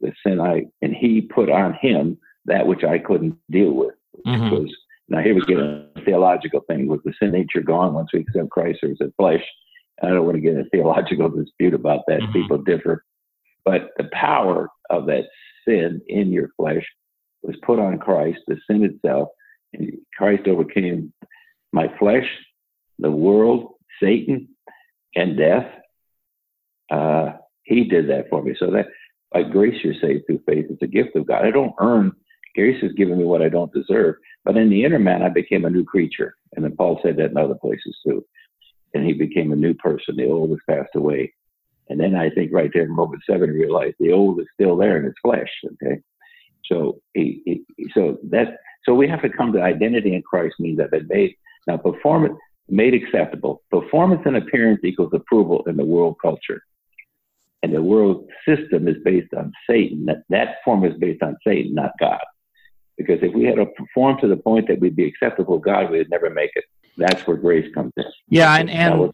[0.00, 3.94] the sin I and He put on Him that which I couldn't deal with.
[4.26, 4.50] Mm-hmm.
[4.50, 4.74] Was
[5.08, 6.88] now here we get a theological thing.
[6.88, 9.44] Was the sin nature gone once we accept Christ, or is it flesh?
[10.02, 12.20] I don't want to get a theological dispute about that.
[12.20, 12.32] Mm-hmm.
[12.32, 13.04] People differ,
[13.64, 15.24] but the power of that
[15.66, 16.84] sin in your flesh
[17.42, 19.28] was put on Christ, the sin itself,
[19.72, 21.12] and Christ overcame
[21.72, 22.26] my flesh,
[22.98, 24.48] the world, Satan,
[25.14, 25.66] and death.
[26.90, 28.54] Uh, he did that for me.
[28.58, 28.86] So that
[29.32, 30.66] by grace you're saved through faith.
[30.70, 31.44] It's a gift of God.
[31.44, 32.12] I don't earn.
[32.54, 34.16] Grace has given me what I don't deserve.
[34.44, 36.34] But in the inner man, I became a new creature.
[36.54, 38.24] And then Paul said that in other places too.
[38.94, 40.16] And he became a new person.
[40.16, 41.32] The old has passed away.
[41.88, 44.98] And then I think right there in Romans 7, realized the old is still there
[44.98, 45.48] in its flesh.
[45.74, 46.00] Okay.
[46.66, 50.80] So, he, he, so that, so we have to come to identity in Christ means
[50.80, 51.34] I've been made.
[51.66, 53.62] Now, performance made acceptable.
[53.70, 56.62] Performance and appearance equals approval in the world culture.
[57.62, 60.06] And the world system is based on Satan.
[60.06, 62.20] That, that form is based on Satan, not God.
[62.96, 66.10] Because if we had to perform to the point that we'd be acceptable God, we'd
[66.10, 66.64] never make it.
[66.96, 68.04] That's where grace comes in.
[68.28, 69.12] Yeah, and, and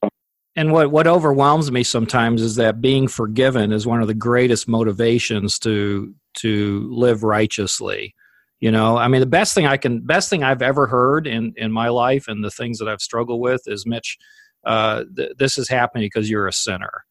[0.56, 4.68] and what, what overwhelms me sometimes is that being forgiven is one of the greatest
[4.68, 8.14] motivations to to live righteously.
[8.60, 11.52] You know, I mean, the best thing I can, best thing I've ever heard in
[11.56, 14.16] in my life, and the things that I've struggled with is Mitch.
[14.64, 17.04] Uh, th- this is happening because you're a sinner.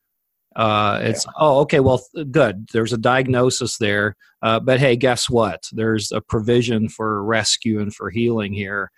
[0.55, 1.31] Uh, it's yeah.
[1.39, 6.21] oh okay well good there's a diagnosis there uh, but hey guess what there's a
[6.21, 8.91] provision for rescue and for healing here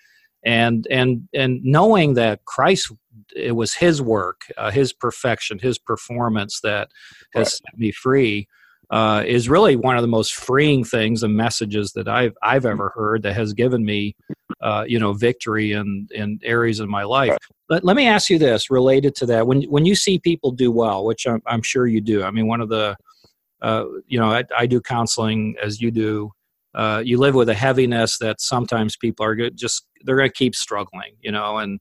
[0.46, 2.92] and and and knowing that Christ
[3.36, 6.90] it was his work uh, his perfection his performance that
[7.34, 7.48] has right.
[7.48, 8.48] set me free
[8.92, 12.92] uh, is really one of the most freeing things and messages that I've I've ever
[12.96, 14.16] heard that has given me,
[14.62, 17.36] uh, you know, victory in in areas of my life.
[17.68, 20.72] But let me ask you this, related to that: when when you see people do
[20.72, 22.24] well, which I'm, I'm sure you do.
[22.24, 22.96] I mean, one of the,
[23.62, 26.32] uh, you know, I, I, do counseling as you do.
[26.76, 30.56] Uh, you live with a heaviness that sometimes people are just they're going to keep
[30.56, 31.80] struggling, you know, and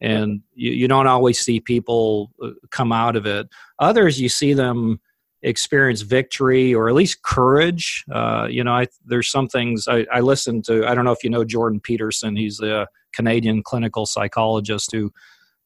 [0.00, 3.48] and you, you don't always see people uh, come out of it.
[3.78, 5.00] Others, you see them
[5.42, 8.04] experience victory or at least courage.
[8.12, 10.86] Uh, you know, I, there's some things I, I listen to.
[10.86, 12.36] I don't know if you know Jordan Peterson.
[12.36, 15.12] He's a Canadian clinical psychologist who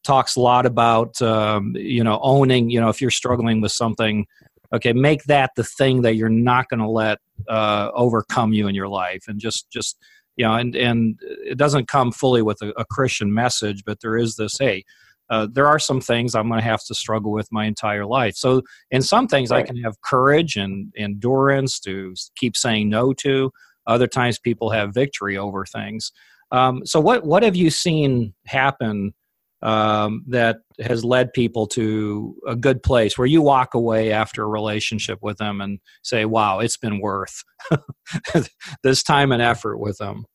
[0.03, 2.69] talks a lot about um, you know owning.
[2.69, 4.27] You know, if you're struggling with something,
[4.73, 8.75] okay, make that the thing that you're not going to let uh, overcome you in
[8.75, 9.97] your life, and just just
[10.35, 14.17] you know, and and it doesn't come fully with a, a Christian message, but there
[14.17, 14.83] is this hey
[15.29, 18.35] uh, there are some things I'm going to have to struggle with my entire life.
[18.35, 19.63] So, in some things, right.
[19.63, 23.51] I can have courage and endurance to keep saying no to.
[23.85, 26.11] Other times, people have victory over things.
[26.51, 29.13] Um, so, what what have you seen happen
[29.61, 34.47] um, that has led people to a good place where you walk away after a
[34.47, 37.43] relationship with them and say, "Wow, it's been worth
[38.83, 40.25] this time and effort with them."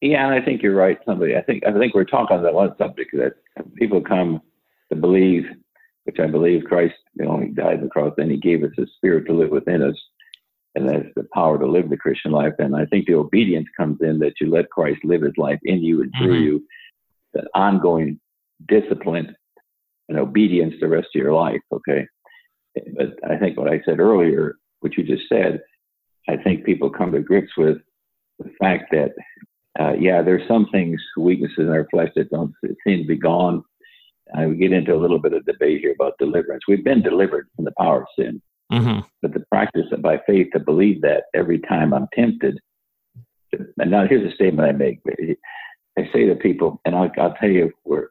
[0.00, 0.98] Yeah, and I think you're right.
[1.04, 3.32] Somebody, I think, I think we're talking on that one subject that
[3.74, 4.40] people come
[4.90, 5.44] to believe,
[6.04, 6.94] which I believe Christ
[7.26, 9.96] only died on the cross, then He gave us His Spirit to live within us,
[10.74, 12.54] and that's the power to live the Christian life.
[12.58, 15.82] And I think the obedience comes in that you let Christ live His life in
[15.82, 16.44] you and through mm-hmm.
[16.44, 16.66] you,
[17.34, 18.20] that ongoing
[18.66, 19.34] discipline
[20.08, 21.60] and obedience the rest of your life.
[21.72, 22.06] Okay,
[22.96, 25.60] but I think what I said earlier, what you just said,
[26.28, 27.78] I think people come to grips with
[28.38, 29.12] the fact that
[29.78, 32.52] uh, yeah, there's some things, weaknesses in our flesh that don't
[32.86, 33.62] seem to be gone.
[34.28, 36.64] And we get into a little bit of debate here about deliverance.
[36.68, 38.42] We've been delivered from the power of sin,
[38.72, 39.00] mm-hmm.
[39.22, 42.58] but the practice of by faith to believe that every time I'm tempted.
[43.52, 45.00] And now here's a statement I make.
[45.98, 48.10] I say to people, and I'll, I'll tell you where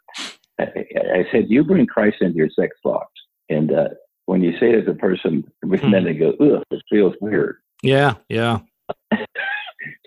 [0.60, 3.13] I, I, said, you bring Christ into your sex thoughts,
[3.50, 3.89] and uh,
[4.26, 5.91] when you say it to a person, mm-hmm.
[5.91, 7.58] then they go, ugh, it feels weird.
[7.84, 8.60] Yeah, yeah.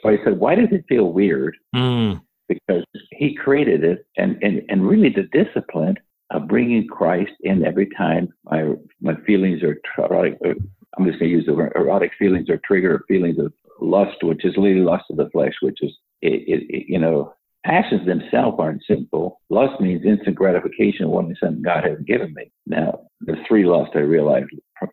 [0.02, 1.56] So I said, why does it feel weird?
[1.74, 2.20] Mm.
[2.48, 5.96] Because he created it, and, and, and really the discipline
[6.30, 10.38] of bringing Christ in every time my my feelings are erotic.
[10.44, 10.54] Uh,
[10.96, 14.44] I'm just going to use the word erotic feelings or trigger feelings of lust, which
[14.44, 17.32] is really lust of the flesh, which is it, it, it, you know
[17.64, 19.40] passions themselves aren't sinful.
[19.50, 22.50] Lust means instant gratification of wanting something God hasn't given me.
[22.66, 24.46] Now, the three lusts I realized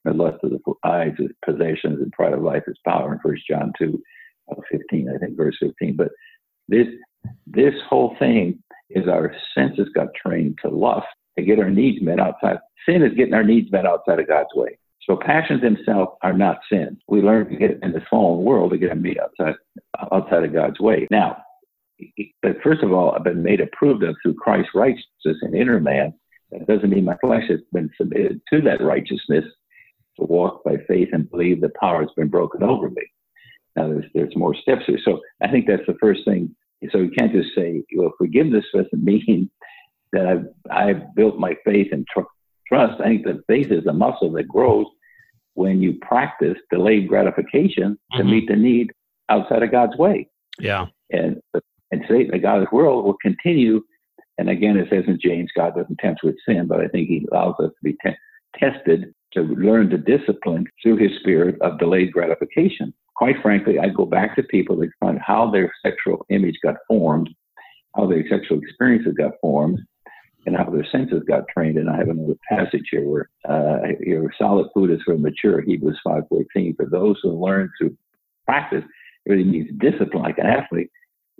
[0.04, 3.44] the lust of the eyes is possessions and pride of life is power in First
[3.50, 4.02] John 2,
[4.52, 5.96] uh, 15, I think, verse 15.
[5.96, 6.10] But
[6.68, 6.88] this
[7.46, 12.20] this whole thing is our senses got trained to lust to get our needs met
[12.20, 12.58] outside.
[12.88, 14.78] Sin is getting our needs met outside of God's way.
[15.04, 16.98] So passions themselves are not sin.
[17.08, 19.56] We learn to get in this fallen world to get them meet outside
[20.12, 21.08] outside of God's way.
[21.10, 21.38] Now,
[22.42, 26.14] but first of all, I've been made approved of through Christ's righteousness in inner man.
[26.52, 29.46] That doesn't mean my flesh has been submitted to that righteousness
[30.18, 33.04] to walk by faith and believe the power has been broken over me.
[33.76, 35.00] Now, there's, there's more steps here.
[35.04, 36.56] So I think that's the first thing.
[36.92, 39.50] So you can't just say, well, forgiveness doesn't mean
[40.14, 42.22] that I've, I've built my faith and tr-
[42.68, 43.02] trust.
[43.02, 44.86] I think that faith is a muscle that grows
[45.54, 48.30] when you practice delayed gratification to mm-hmm.
[48.30, 48.92] meet the need
[49.30, 50.30] outside of God's way.
[50.60, 50.86] Yeah.
[51.12, 51.42] And
[51.92, 53.82] and Satan, the God of this world, will continue.
[54.38, 57.28] And again, it says in James, God doesn't tempt with sin, but I think He
[57.32, 58.18] allows us to be te-
[58.60, 62.94] tested to learn the discipline through His spirit of delayed gratification.
[63.16, 67.30] Quite frankly, I go back to people to find how their sexual image got formed,
[67.96, 69.80] how their sexual experiences got formed,
[70.46, 71.78] and how their senses got trained.
[71.78, 76.00] And I have another passage here where uh, your solid food is for mature, Hebrews
[76.06, 76.76] 5.14.
[76.78, 77.98] For those who learn through
[78.46, 78.84] practice,
[79.26, 80.92] it really needs discipline like an athlete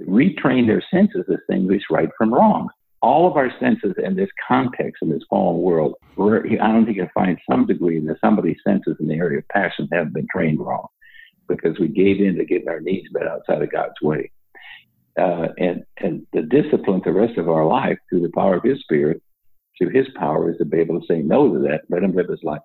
[0.02, 2.70] retrain their senses to distinguish right from wrong.
[3.02, 7.08] All of our senses in this context, in this fallen world, I don't think you
[7.14, 10.88] find some degree that somebody's senses in the area of passion have been trained wrong
[11.48, 14.32] because we gave in to getting our needs met outside of God's way.
[15.18, 18.80] Uh, and, and the discipline the rest of our life through the power of His
[18.82, 19.22] Spirit,
[19.78, 22.30] through His power, is to be able to say no to that, let Him live
[22.30, 22.62] His life.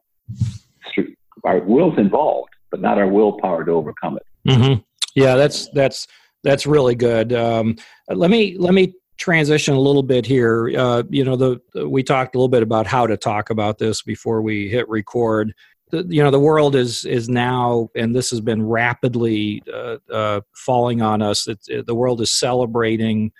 [1.45, 4.51] Our will's involved, but not our willpower to overcome it.
[4.51, 4.81] Mm-hmm.
[5.15, 6.07] Yeah, that's that's
[6.43, 7.33] that's really good.
[7.33, 7.77] Um,
[8.09, 10.73] let me let me transition a little bit here.
[10.77, 14.03] Uh, you know, the we talked a little bit about how to talk about this
[14.03, 15.55] before we hit record.
[15.91, 20.41] The, you know, the world is is now, and this has been rapidly uh, uh,
[20.55, 21.47] falling on us.
[21.47, 23.31] It, it, the world is celebrating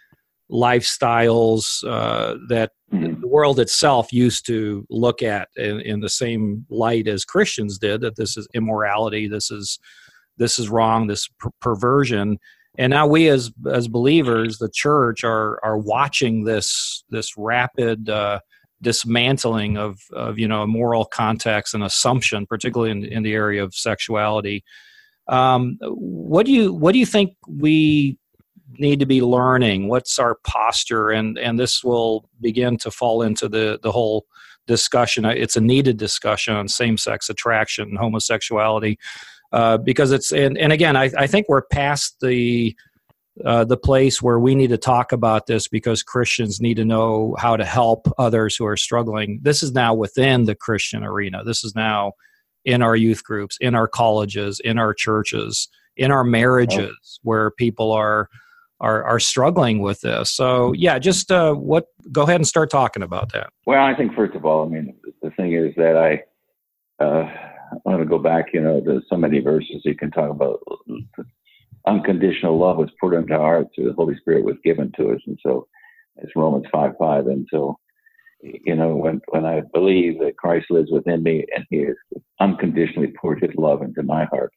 [0.51, 3.21] lifestyles uh, that mm-hmm.
[3.21, 8.03] the world itself used to look at in, in the same light as Christians did.
[8.03, 9.27] That this is immorality.
[9.27, 9.79] This is
[10.37, 11.07] this is wrong.
[11.07, 12.39] This per- perversion
[12.79, 18.41] and now we as as believers the church are are watching this this rapid uh,
[18.81, 23.75] dismantling of of you know moral context and assumption particularly in, in the area of
[23.75, 24.65] sexuality.
[25.29, 28.19] Um, what do you what do you think we
[28.79, 29.89] need to be learning?
[29.89, 31.11] What's our posture?
[31.11, 34.27] And and this will begin to fall into the the whole
[34.67, 35.25] discussion.
[35.25, 38.97] It's a needed discussion on same-sex attraction homosexuality
[39.53, 42.77] uh, because it's and, and again I, I think we're past the
[43.45, 47.35] uh, the place where we need to talk about this because Christians need to know
[47.39, 49.41] how to help others who are struggling.
[49.43, 51.43] This is now within the Christian arena.
[51.43, 52.13] This is now
[52.65, 57.91] in our youth groups, in our colleges, in our churches, in our marriages, where people
[57.93, 58.29] are
[58.81, 60.31] are are struggling with this.
[60.31, 63.51] So yeah, just uh, what go ahead and start talking about that.
[63.67, 67.31] Well, I think first of all, I mean the thing is that I uh,
[67.73, 70.61] I want to go back, you know, there's so many verses you can talk about.
[71.87, 75.21] Unconditional love was put into our hearts through the Holy Spirit was given to us.
[75.27, 75.67] And so
[76.17, 77.27] it's Romans 5 5.
[77.27, 77.79] And so,
[78.41, 81.97] you know, when, when I believe that Christ lives within me and he has
[82.41, 84.53] unconditionally poured his love into my heart,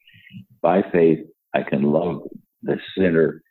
[0.62, 1.19] by faith,
[1.54, 2.21] I can love
[2.62, 3.41] the sinner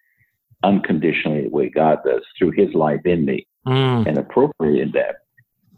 [0.63, 4.07] unconditionally the way God does through his life in me mm.
[4.07, 5.17] and appropriate that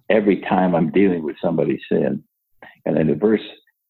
[0.08, 2.22] every time I'm dealing with somebody's sin.
[2.84, 3.40] And then the verse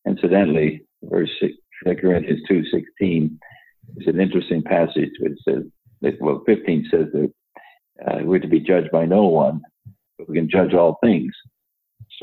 [0.06, 1.52] Incidentally, verse 6,
[2.00, 3.38] Corinthians 2.16
[3.98, 5.64] is an interesting passage which says,
[6.02, 7.32] that, well, 15 says that
[8.06, 9.62] uh, we're to be judged by no one,
[10.18, 11.32] but we can judge all things.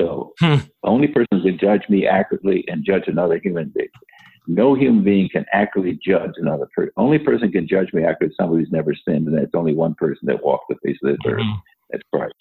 [0.00, 0.56] So hmm.
[0.56, 3.88] the only person who can judge me accurately and judge another human being.
[4.46, 6.92] No human being can accurately judge another person.
[6.96, 9.94] Only person can judge me accurately is somebody who's never sinned, and that's only one
[9.94, 11.40] person that walked the face of this earth.
[11.40, 11.58] Mm-hmm.
[11.90, 12.34] That's Christ.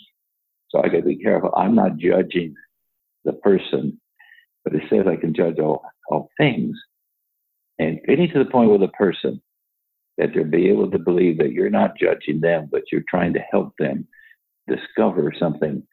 [0.69, 1.53] So I got to be careful.
[1.55, 2.55] I'm not judging
[3.23, 4.01] the person
[4.63, 6.77] but it says I can judge all, all things.
[7.79, 9.41] And getting to the point with a person
[10.17, 13.39] that they'll be able to believe that you're not judging them, but you're trying to
[13.39, 14.07] help them
[14.67, 15.83] discover something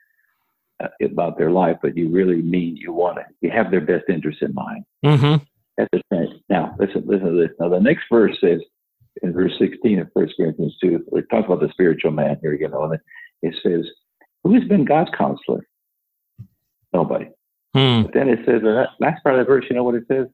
[0.83, 4.05] uh, about their life, but you really mean you want to, you have their best
[4.09, 4.85] interest in mind.
[5.05, 5.45] Mm-hmm.
[5.77, 6.41] That's the thing.
[6.49, 7.57] Now, listen, listen to this.
[7.59, 8.61] Now, the next verse says,
[9.23, 12.69] in verse 16 of 1 Corinthians 2, we talk about the spiritual man here, you
[12.69, 13.01] know, and it,
[13.43, 13.91] it says,
[14.45, 15.67] Who has been God's counselor?
[16.93, 17.27] Nobody.
[17.75, 18.03] Hmm.
[18.03, 20.27] But then it says, the last part of the verse, you know what it says?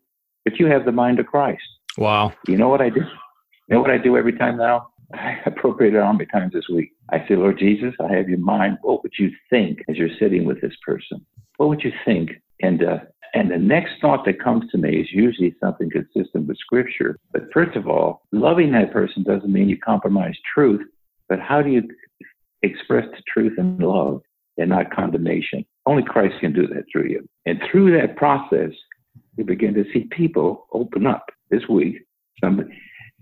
[0.45, 1.63] But you have the mind of Christ.
[1.99, 2.33] Wow.
[2.47, 3.01] You know what I do?
[3.01, 4.89] You know what I do every time now?
[5.13, 6.93] I appropriated it how many times this week.
[7.11, 8.79] I say, Lord Jesus, I have your mind.
[8.83, 11.25] What would you think as you're sitting with this person?
[11.57, 12.31] What would you think?
[12.61, 12.99] And uh,
[13.35, 17.19] and the next thought that comes to me is usually something consistent with Scripture.
[17.33, 20.87] But first of all, loving that person doesn't mean you compromise truth.
[21.29, 21.83] But how do you
[22.63, 24.23] express the truth in love
[24.57, 25.67] and not condemnation?
[25.87, 27.29] Only Christ can do that through you.
[27.47, 28.71] And through that process,
[29.37, 31.27] you begin to see people open up.
[31.49, 32.05] This week,
[32.43, 32.71] somebody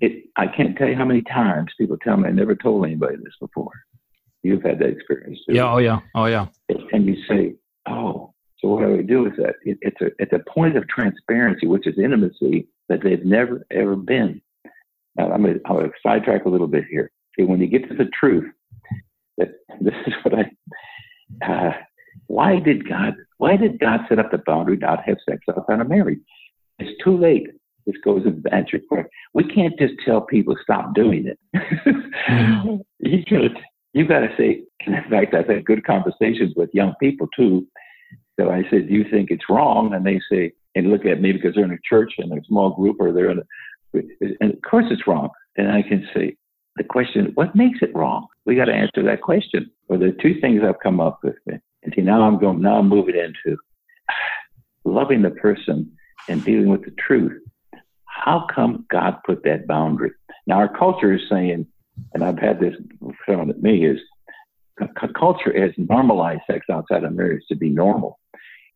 [0.01, 3.17] it, I can't tell you how many times people tell me I never told anybody
[3.17, 3.73] this before.
[4.43, 5.55] You've had that experience too.
[5.55, 5.73] Yeah.
[5.73, 6.01] Oh yeah.
[6.15, 6.47] Oh yeah.
[6.93, 7.55] And you say,
[7.89, 9.55] oh, so what do I do with that?
[9.63, 13.97] It, it's a it's a point of transparency, which is intimacy that they've never ever
[13.97, 14.41] been.
[15.17, 17.11] Now I'm gonna, I'm gonna sidetrack a little bit here.
[17.37, 18.51] See, when you get to the truth,
[19.39, 19.49] that
[19.81, 20.51] this is what I.
[21.45, 21.73] Uh,
[22.27, 23.15] why did God?
[23.39, 26.21] Why did God set up the boundary not have sex outside of marriage?
[26.79, 27.49] It's too late
[27.87, 29.11] this goes in answer question.
[29.35, 31.39] We can't just tell people stop doing it.
[32.99, 33.61] you got
[33.93, 34.63] you got to say.
[34.87, 37.67] In fact, I've had good conversations with young people too.
[38.39, 41.33] So I said, "Do you think it's wrong?" And they say, and look at me
[41.33, 44.03] because they're in a church and a small group, or they're in a,
[44.41, 45.29] and of course it's wrong.
[45.57, 46.37] And I can say,
[46.77, 48.27] the question, what makes it wrong?
[48.45, 49.71] We got to answer that question.
[49.89, 51.37] Well, are two things I've come up with.
[51.85, 53.57] And see, now I'm going, now I'm moving into
[54.85, 55.93] loving the person
[56.29, 57.41] and dealing with the truth
[58.15, 60.13] how come God put that boundary?
[60.47, 61.67] Now, our culture is saying,
[62.13, 62.75] and I've had this
[63.25, 63.99] thrown at me, is
[65.19, 68.19] culture has normalized sex outside of marriage to be normal.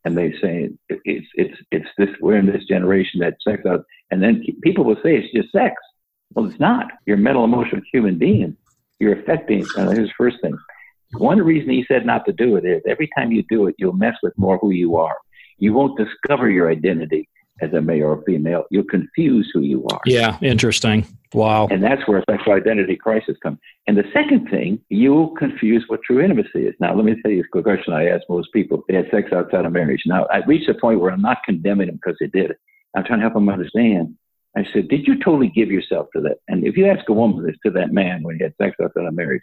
[0.05, 4.23] And they say it's it's it's this we're in this generation that sex out, and
[4.23, 5.75] then people will say it's just sex.
[6.33, 6.87] Well, it's not.
[7.05, 8.57] You're a mental, emotional human being.
[9.01, 9.67] You're affecting.
[9.77, 10.57] Uh, here's the first thing.
[11.13, 13.95] One reason he said not to do it is every time you do it, you'll
[13.95, 15.17] mess with more who you are.
[15.59, 17.29] You won't discover your identity
[17.61, 18.65] as a male or female.
[18.71, 20.01] You'll confuse who you are.
[20.07, 21.07] Yeah, interesting.
[21.33, 21.69] Wow.
[21.71, 23.59] And that's where sexual identity crisis comes.
[23.87, 26.75] And the second thing, you'll confuse what true intimacy is.
[26.81, 28.83] Now, let me tell you a question I ask most people.
[28.89, 30.03] They had sex outside of marriage.
[30.07, 32.59] Now, I reached a point where I'm not condemning them because they did it.
[32.97, 34.15] I'm trying to help them understand.
[34.59, 36.39] I said, did you totally give yourself to that?
[36.49, 39.03] And if you ask a woman this to that man when he had sex outside
[39.03, 39.43] of a marriage,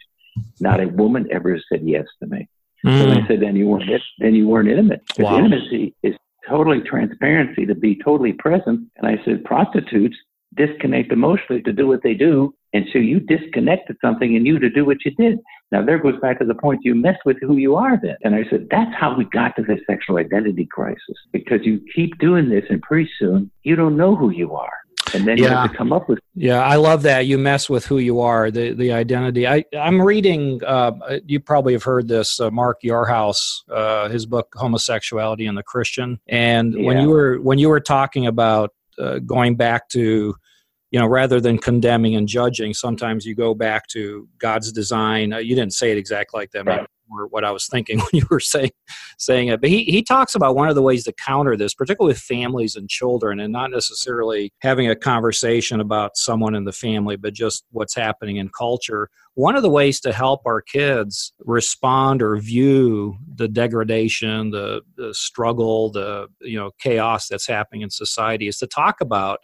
[0.60, 2.48] not a woman ever said yes to me.
[2.84, 3.02] Mm.
[3.02, 5.02] So I said, then you weren't, then you weren't intimate.
[5.18, 5.38] Wow.
[5.38, 6.14] Intimacy is
[6.46, 8.88] totally transparency to be totally present.
[8.96, 10.16] And I said, prostitutes
[10.54, 12.54] disconnect emotionally to do what they do.
[12.72, 15.38] And so you disconnected something in you to do what you did.
[15.72, 18.16] Now there goes back to the point you mess with who you are then.
[18.22, 22.18] And I said, that's how we got to this sexual identity crisis because you keep
[22.18, 24.72] doing this and pretty soon you don't know who you are
[25.14, 25.44] and then yeah.
[25.44, 28.20] you have to come up with yeah i love that you mess with who you
[28.20, 29.46] are the the identity.
[29.46, 30.92] I i'm reading uh,
[31.24, 36.18] you probably have heard this uh, mark yarhouse uh, his book homosexuality and the christian.
[36.28, 36.86] And yeah.
[36.86, 40.34] when you were when you were talking about uh, going back to
[40.90, 45.32] you know rather than condemning and judging sometimes you go back to god's design.
[45.32, 48.08] Uh, you didn't say it exactly like that right or what I was thinking when
[48.12, 48.70] you were saying
[49.18, 49.60] saying it.
[49.60, 52.76] But he, he talks about one of the ways to counter this, particularly with families
[52.76, 57.64] and children, and not necessarily having a conversation about someone in the family, but just
[57.70, 59.08] what's happening in culture.
[59.34, 65.12] One of the ways to help our kids respond or view the degradation, the, the
[65.12, 69.40] struggle, the you know chaos that's happening in society is to talk about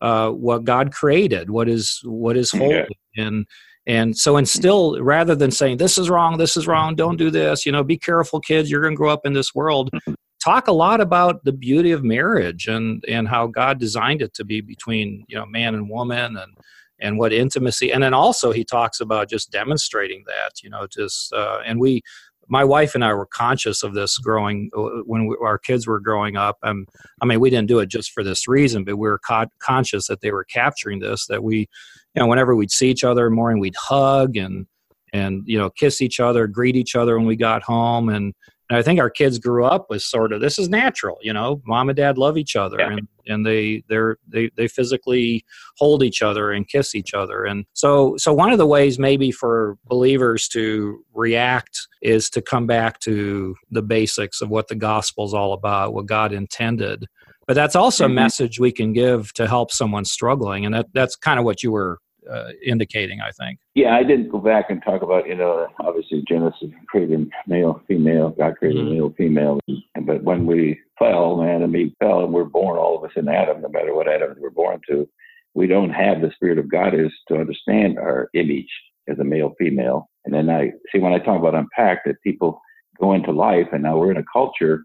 [0.00, 3.24] uh, what God created, what is what is holy, yeah.
[3.24, 3.46] and
[3.86, 7.64] and so instill rather than saying this is wrong, this is wrong, don't do this,
[7.64, 9.90] you know, be careful, kids, you're going to grow up in this world.
[9.92, 10.14] Mm-hmm.
[10.42, 14.44] Talk a lot about the beauty of marriage and and how God designed it to
[14.44, 16.52] be between you know man and woman and
[17.00, 21.32] and what intimacy and then also he talks about just demonstrating that you know just
[21.32, 22.00] uh, and we
[22.48, 26.00] my wife and I were conscious of this growing uh, when we, our kids were
[26.00, 26.58] growing up.
[26.62, 26.88] And
[27.20, 30.06] I mean, we didn't do it just for this reason, but we were co- conscious
[30.08, 31.26] that they were capturing this.
[31.26, 31.68] That we,
[32.16, 34.66] you know, whenever we'd see each other in the morning, we'd hug and
[35.12, 38.34] and you know kiss each other, greet each other when we got home, and
[38.68, 41.62] and I think our kids grew up with sort of this is natural, you know,
[41.66, 42.92] mom and dad love each other yeah.
[42.92, 45.44] and, and they they're they they physically
[45.76, 47.44] hold each other and kiss each other.
[47.44, 52.66] And so so one of the ways maybe for believers to react is to come
[52.66, 57.06] back to the basics of what the gospel is all about, what God intended.
[57.46, 58.18] But that's also mm-hmm.
[58.18, 60.66] a message we can give to help someone struggling.
[60.66, 62.00] And that, that's kind of what you were
[62.30, 63.58] uh, indicating, I think.
[63.74, 68.30] Yeah, I didn't go back and talk about, you know, obviously Genesis created male, female,
[68.30, 68.94] God created mm-hmm.
[68.94, 69.60] male, female.
[70.02, 73.28] But when we fell, man, and we fell and we're born, all of us in
[73.28, 75.08] Adam, no matter what Adam we're born to,
[75.54, 78.68] we don't have the Spirit of God is to understand our image
[79.08, 80.08] as a male, female.
[80.24, 82.60] And then I see when I talk about unpack that people
[83.00, 84.82] go into life and now we're in a culture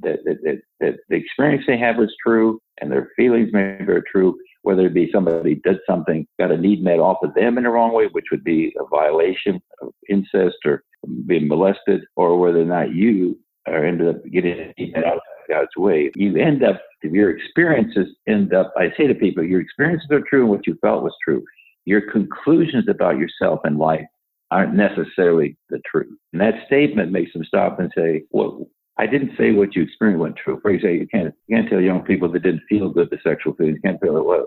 [0.00, 4.04] that, that, that, that the experience they have is true and their feelings maybe are
[4.10, 7.64] true, whether it be somebody did something, got a need met off of them in
[7.64, 10.82] the wrong way, which would be a violation of incest or
[11.26, 15.20] being molested, or whether or not you are ended up getting a need met out
[15.48, 16.10] God's way.
[16.14, 20.42] You end up, your experiences end up, I say to people, your experiences are true
[20.42, 21.42] and what you felt was true.
[21.84, 24.04] Your conclusions about yourself and life
[24.50, 26.16] aren't necessarily the truth.
[26.32, 28.66] And that statement makes them stop and say, well,
[28.98, 30.58] I didn't say what you experienced went true.
[30.60, 33.54] For example, you can't you can't tell young people that didn't feel good the sexual
[33.54, 33.76] feelings.
[33.76, 34.46] You can't tell them well,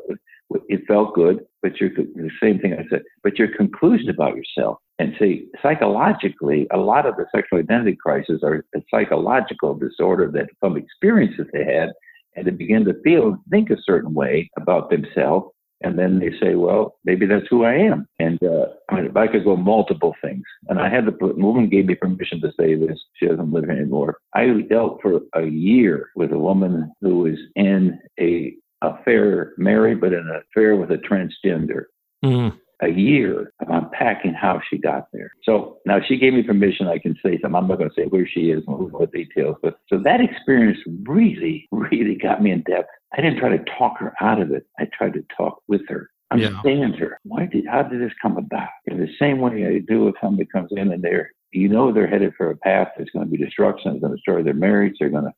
[0.68, 3.04] it felt good, but your the same thing I said.
[3.24, 8.42] But your conclusion about yourself and see psychologically, a lot of the sexual identity crises
[8.44, 11.90] are a psychological disorder that from experiences they had,
[12.36, 15.50] and to begin to feel think a certain way about themselves
[15.84, 18.08] and then they say, well, maybe that's who I am.
[18.20, 20.44] And uh, I, mean, I could go multiple things.
[20.70, 23.00] And I had the woman gave me permission to say this.
[23.16, 24.18] She doesn't live anymore.
[24.34, 30.14] I dealt for a year with a woman who was in a affair, married, but
[30.14, 31.86] in an affair with a transgender.
[32.24, 35.32] Mm a year of unpacking how she got there.
[35.44, 36.88] So now she gave me permission.
[36.88, 37.56] I can say something.
[37.56, 40.80] I'm not going to say where she is and what details, but so that experience
[41.04, 42.90] really, really got me in depth.
[43.14, 44.66] I didn't try to talk her out of it.
[44.80, 47.00] I tried to talk with her, understand yeah.
[47.00, 47.20] her.
[47.24, 48.70] Why did, how did this come about?
[48.88, 52.08] In the same way I do if somebody comes in and they're, you know, they're
[52.08, 53.92] headed for a path that's going to be destruction.
[53.92, 54.96] It's going to destroy their marriage.
[55.00, 55.34] They're going to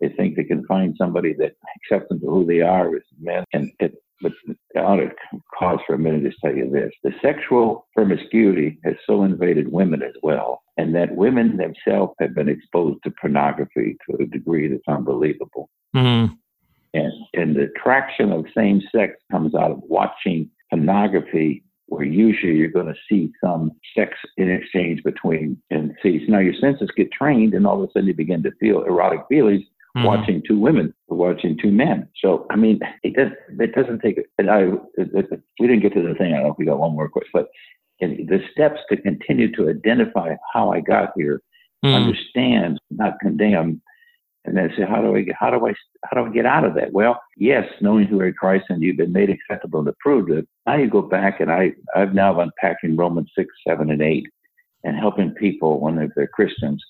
[0.00, 3.44] they think they can find somebody that accepts them for who they are as men,
[3.52, 4.32] and it but
[4.76, 5.10] I ought to
[5.58, 6.90] pause for a minute to tell you this.
[7.02, 12.48] The sexual promiscuity has so invaded women as well, and that women themselves have been
[12.48, 15.68] exposed to pornography to a degree that's unbelievable.
[15.94, 16.34] Mm-hmm.
[16.94, 22.68] And, and the attraction of same sex comes out of watching pornography where usually you're
[22.68, 26.22] going to see some sex in exchange between and see.
[26.24, 28.82] So now your senses get trained, and all of a sudden you begin to feel
[28.82, 29.64] erotic feelings
[29.98, 30.06] mm-hmm.
[30.06, 32.08] watching two women, watching two men.
[32.22, 34.62] So, I mean, it, does, it doesn't take, and I,
[34.94, 36.32] it, it, we didn't get to the thing.
[36.32, 37.48] I don't know if we got one more question, but
[38.00, 41.42] the steps to continue to identify how I got here,
[41.84, 41.94] mm-hmm.
[41.94, 43.82] understand, not condemn,
[44.44, 45.74] and then say, how do I get, how do I,
[46.04, 46.92] how do I get out of that?
[46.92, 50.30] Well, yes, knowing who are Christ and you've been made acceptable and approved.
[50.30, 50.48] It.
[50.66, 54.26] Now you go back and I, I've now unpacking Romans six, seven, and eight,
[54.84, 56.82] and helping people when they're, they're Christians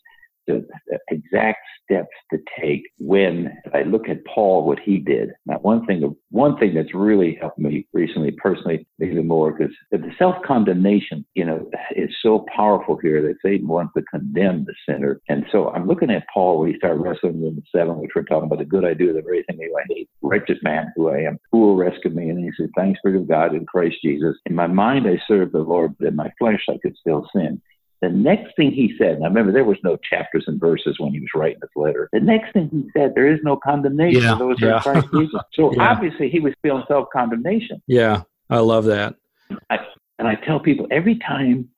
[0.48, 5.30] the exact steps to take when I look at Paul, what he did.
[5.46, 10.10] Now, one thing, one thing that's really helped me recently, personally, maybe more, because the
[10.18, 15.20] self-condemnation, you know, is so powerful here that Satan wants to condemn the sinner.
[15.28, 18.24] And so I'm looking at Paul when he started wrestling with the seven, which we're
[18.24, 21.08] talking about the good I do, the very thing that I hate, wretched man who
[21.10, 22.28] I am, who will rescue me?
[22.28, 24.36] And he said, thanks be to God in Christ Jesus.
[24.46, 27.62] In my mind, I serve the Lord, but in my flesh, I could still sin.
[28.00, 31.20] The next thing he said, now remember, there was no chapters and verses when he
[31.20, 32.08] was writing this letter.
[32.12, 34.68] The next thing he said, there is no condemnation yeah, for those yeah.
[34.68, 35.40] who are Christ Jesus.
[35.54, 35.90] So yeah.
[35.90, 37.82] obviously he was feeling self condemnation.
[37.86, 39.16] Yeah, I love that.
[39.70, 39.78] I,
[40.18, 41.68] and I tell people every time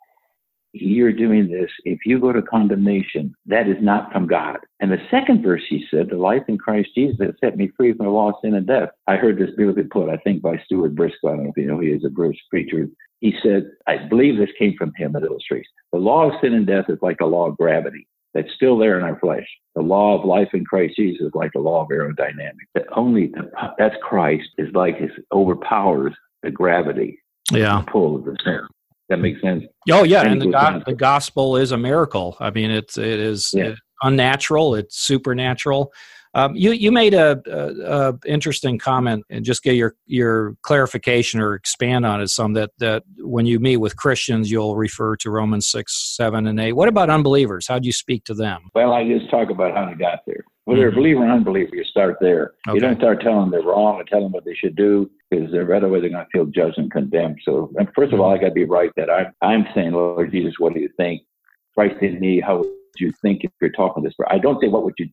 [0.72, 4.58] you're doing this, if you go to condemnation, that is not from God.
[4.80, 7.92] And the second verse he said, the life in Christ Jesus has set me free
[7.92, 8.90] from the law, sin, and death.
[9.06, 11.28] I heard this beautifully put, I think, by Stuart Briscoe.
[11.28, 12.86] I don't know if you know, he is a British preacher
[13.20, 15.68] he said, I believe this came from him, it illustrates.
[15.92, 18.98] The law of sin and death is like a law of gravity that's still there
[18.98, 19.46] in our flesh.
[19.74, 22.70] The law of life in Christ Jesus is like the law of aerodynamics.
[22.74, 28.24] That only the, that's Christ is like it overpowers the gravity, yeah, the pull of
[28.24, 28.60] the sin.
[29.10, 29.64] That makes sense.
[29.90, 32.36] Oh yeah, and, and the, go- the gospel is a miracle.
[32.38, 33.74] I mean, it's it is yeah.
[34.02, 34.76] unnatural.
[34.76, 35.92] It's supernatural.
[36.32, 41.40] Um, you you made a, a, a, interesting comment, and just get your your clarification
[41.40, 42.52] or expand on it some.
[42.52, 46.74] That that when you meet with Christians, you'll refer to Romans six, seven, and eight.
[46.74, 47.66] What about unbelievers?
[47.66, 48.70] How do you speak to them?
[48.76, 50.44] Well, I just talk about how they got there.
[50.70, 51.22] Whether mm-hmm.
[51.22, 52.52] or unbeliever, you start there.
[52.68, 52.74] Okay.
[52.74, 55.50] You don't start telling them they're wrong and tell them what they should do because
[55.50, 57.40] they're right away they're going to feel judged and condemned.
[57.44, 60.30] So, and first of all, I got to be right that I'm I'm saying, Lord
[60.30, 61.22] Jesus, what do you think?
[61.74, 62.68] Christ in me, how would
[62.98, 64.14] you think if you're talking this?
[64.28, 65.08] I don't say what would you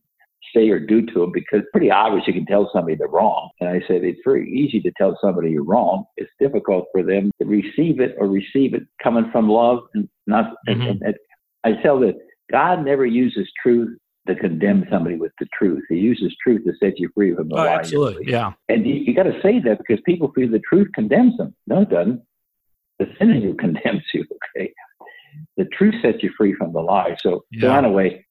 [0.54, 3.50] say or do to them because pretty obvious you can tell somebody they're wrong.
[3.60, 6.04] And I said it's very easy to tell somebody you're wrong.
[6.16, 10.54] It's difficult for them to receive it or receive it coming from love and not.
[10.68, 10.80] Mm-hmm.
[10.82, 11.14] And, and
[11.64, 12.14] I tell that
[12.50, 13.98] God never uses truth
[14.28, 15.84] to condemn somebody with the truth.
[15.88, 17.74] He uses truth to set you free from the oh, lie.
[17.74, 18.52] Absolutely, yeah.
[18.68, 21.54] And you, you got to say that because people feel the truth condemns them.
[21.66, 22.22] No, it doesn't.
[22.98, 24.24] The sin in you condemns you.
[24.56, 24.72] Okay,
[25.56, 27.16] the truth sets you free from the lie.
[27.20, 27.60] So, yeah.
[27.60, 28.24] so anyway,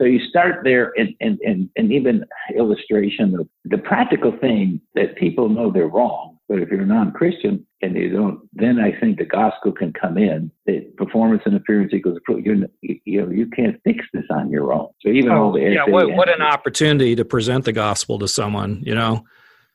[0.00, 2.24] so you start there, and, and, and, and even
[2.56, 6.38] illustration of the practical thing that people know they're wrong.
[6.50, 10.18] But if you're a non-Christian and you don't, then I think the gospel can come
[10.18, 10.50] in.
[10.66, 12.66] That performance interference equals you
[13.04, 14.88] you know you can't fix this on your own.
[15.00, 18.26] So even oh, all the yeah, what, what an opportunity to present the gospel to
[18.26, 19.24] someone, you know.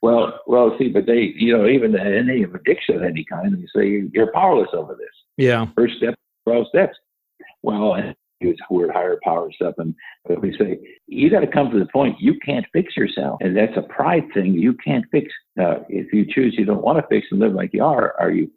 [0.02, 4.10] Well, well, see, but they, you know, even any addiction of any kind, you say
[4.12, 5.08] you're powerless over this.
[5.38, 5.68] Yeah.
[5.78, 6.98] First step, twelve steps.
[7.64, 7.96] Well,
[8.50, 9.76] use word higher power stuff.
[9.78, 13.40] And but we say, you got to come to the point you can't fix yourself.
[13.42, 14.54] And that's a pride thing.
[14.54, 15.32] You can't fix.
[15.60, 18.32] Uh, if you choose you don't want to fix and live like you are, are
[18.32, 18.52] you?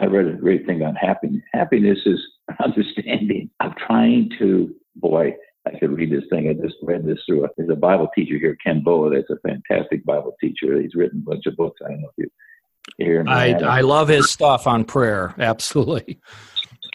[0.00, 1.42] I read a great thing on happiness.
[1.52, 2.20] Happiness is
[2.64, 3.50] understanding.
[3.60, 5.34] I'm trying to, boy,
[5.66, 6.48] I could read this thing.
[6.48, 7.44] I just read this through.
[7.44, 9.10] A, there's a Bible teacher here, Ken Boa.
[9.10, 10.80] That's a fantastic Bible teacher.
[10.80, 11.80] He's written a bunch of books.
[11.84, 12.30] I don't know if you
[12.96, 13.28] hear him.
[13.28, 15.34] I, I love his stuff on prayer.
[15.38, 16.20] Absolutely.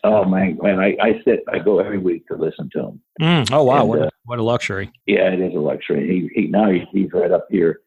[0.05, 3.01] Oh man, man, I, I sit, I go every week to listen to him.
[3.21, 4.91] Mm, oh wow, and, what, a, uh, what a luxury!
[5.05, 6.29] Yeah, it is a luxury.
[6.35, 7.81] He, he now he's, he's right up here,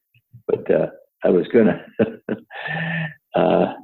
[0.47, 0.87] but uh,
[1.25, 3.75] I was gonna, uh,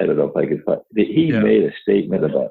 [0.00, 0.62] I don't know if I could.
[0.64, 1.40] Find, he yeah.
[1.40, 2.50] made a statement about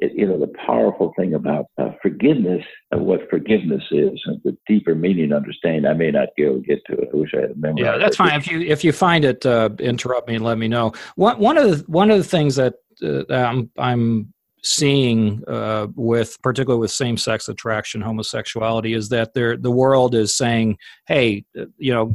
[0.00, 4.56] it, you know the powerful thing about uh, forgiveness and what forgiveness is and the
[4.66, 7.40] deeper meaning understanding i may not be able to get to it i wish i
[7.40, 10.36] had a memory yeah that's fine if you if you find it uh, interrupt me
[10.36, 13.70] and let me know one, one of the one of the things that uh, I'm,
[13.78, 14.32] I'm
[14.68, 21.44] seeing uh, with particularly with same-sex attraction homosexuality is that the world is saying hey
[21.58, 22.12] uh, you know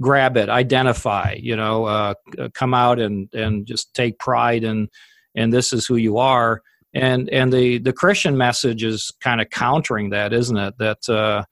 [0.00, 2.14] grab it identify you know uh,
[2.52, 4.88] come out and and just take pride and
[5.34, 6.62] and this is who you are.
[6.94, 10.74] And and the the christian message is kind of countering that isn't it?
[10.78, 11.44] That uh,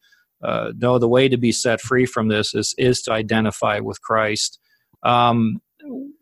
[0.44, 4.00] uh, no the way to be set free from this is is to identify with
[4.02, 4.60] christ.
[5.02, 5.60] Um,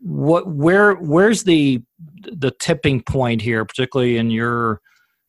[0.00, 1.82] what where where's the
[2.32, 4.80] the tipping point here particularly in your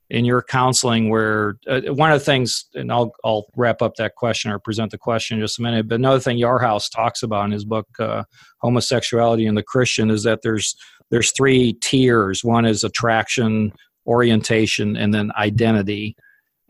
[0.10, 4.16] in your counseling where uh, one of the things and I'll I'll wrap up that
[4.16, 7.46] question or present the question in just a minute but another thing Yarhouse talks about
[7.46, 8.24] in his book uh,
[8.62, 10.76] homosexuality and the Christian is that there's
[11.12, 12.44] there's three tiers.
[12.44, 13.74] One is attraction
[14.08, 16.16] orientation and then identity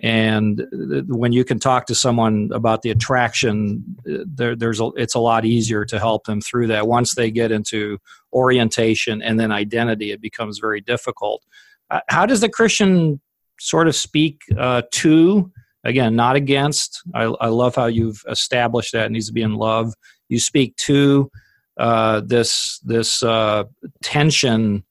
[0.01, 0.65] and
[1.07, 5.45] when you can talk to someone about the attraction there, there's a, it's a lot
[5.45, 6.87] easier to help them through that.
[6.87, 7.99] Once they get into
[8.33, 11.45] orientation and then identity it becomes very difficult.
[11.91, 13.21] Uh, how does the christian
[13.59, 15.51] sort of speak uh, to
[15.83, 17.03] again not against?
[17.13, 19.93] I, I, love how you've established that it needs to be in love.
[20.29, 21.29] You speak to
[21.77, 23.65] uh, this this uh,
[24.01, 24.83] tension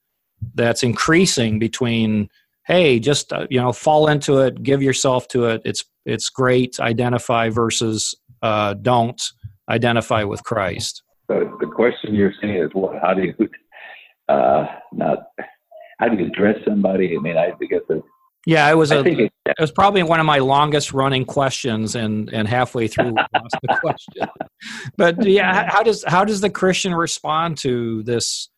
[0.55, 2.29] that's increasing between
[2.65, 6.79] hey just uh, you know fall into it give yourself to it it's it's great
[6.79, 9.21] identify versus uh, don't
[9.69, 13.49] identify with christ so the question you're saying is what how do you
[14.29, 15.19] uh, not
[15.99, 17.85] how do you address somebody i mean i think it's
[18.45, 19.01] yeah, it was a.
[19.01, 23.55] It, it, was probably one of my longest running questions, and and halfway through lost
[23.61, 24.27] the question.
[24.97, 28.49] But yeah, how does how does the Christian respond to this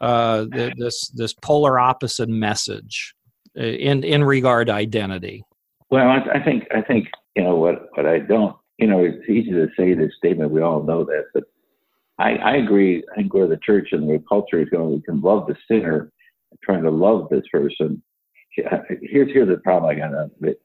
[0.00, 3.14] uh, this this polar opposite message?
[3.58, 5.44] Uh, in in regard to identity?
[5.90, 9.28] Well, I, I think I think you know what what I don't you know it's
[9.28, 10.52] easy to say this statement.
[10.52, 11.44] We all know that, but
[12.18, 13.02] I, I agree.
[13.12, 16.12] I think where the church and the culture is going, we can love the sinner,
[16.62, 18.00] trying to love this person.
[18.50, 20.30] Here's here's the problem I got.
[20.42, 20.60] It.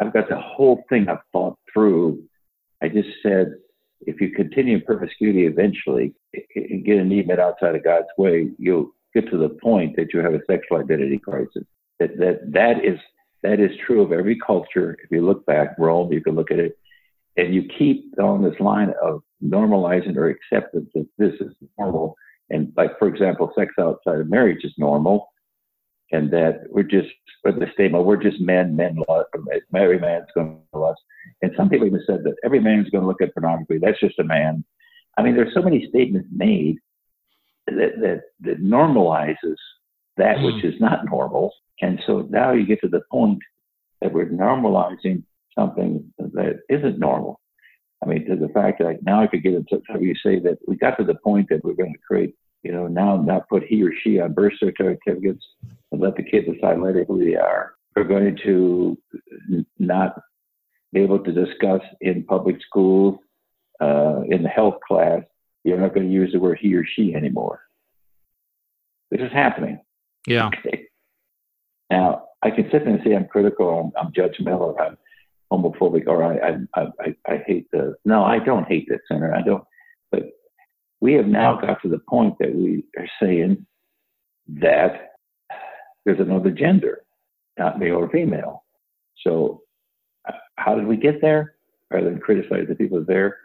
[0.00, 2.22] I've got the whole thing I've thought through.
[2.80, 3.54] I just said,
[4.02, 6.14] if you continue in promiscuity, eventually
[6.54, 10.12] and get a need met outside of God's way, you'll get to the point that
[10.12, 11.64] you have a sexual identity crisis
[11.98, 12.98] that that that is
[13.42, 14.96] that is true of every culture.
[15.02, 16.78] If you look back, Rome, you can look at it,
[17.36, 22.16] and you keep on this line of normalizing or acceptance that this is normal.
[22.50, 25.28] And like, for example, sex outside of marriage is normal,
[26.12, 27.08] and that we're just,
[27.44, 29.28] with the statement, we're just men, men lust,
[29.74, 31.00] every man's going to lust.
[31.42, 33.78] And some people even said that every man's going to look at pornography.
[33.78, 34.64] That's just a man.
[35.18, 36.78] I mean, there's so many statements made
[37.66, 39.56] that that, that normalizes
[40.16, 40.68] that which hmm.
[40.68, 41.52] is not normal.
[41.80, 43.40] And so now you get to the point
[44.00, 45.22] that we're normalizing
[45.58, 47.40] something that isn't normal.
[48.02, 50.58] I mean, to the fact that now I could get into how you say that
[50.66, 53.64] we got to the point that we're going to create, you know, now not put
[53.64, 55.44] he or she on birth certificates
[55.92, 57.74] and let the kids decide later who they are.
[57.94, 58.98] We're going to
[59.78, 60.20] not
[60.92, 63.18] be able to discuss in public schools,
[63.80, 65.22] uh, in the health class,
[65.64, 67.60] you're not going to use the word he or she anymore.
[69.10, 69.80] This is happening.
[70.26, 70.48] Yeah.
[70.48, 70.86] Okay.
[71.90, 74.96] Now, I can sit there and say I'm critical, I'm, I'm judgmental, or I'm
[75.52, 77.94] homophobic, or I, I, I, I hate the.
[78.04, 79.34] No, I don't hate the center.
[79.34, 79.64] I don't.
[80.10, 80.24] But
[81.00, 83.66] we have now got to the point that we are saying
[84.48, 85.12] that
[86.04, 87.02] there's another gender,
[87.58, 88.64] not male or female.
[89.24, 89.62] So,
[90.28, 91.54] uh, how did we get there?
[91.90, 93.38] Rather than criticize the people there,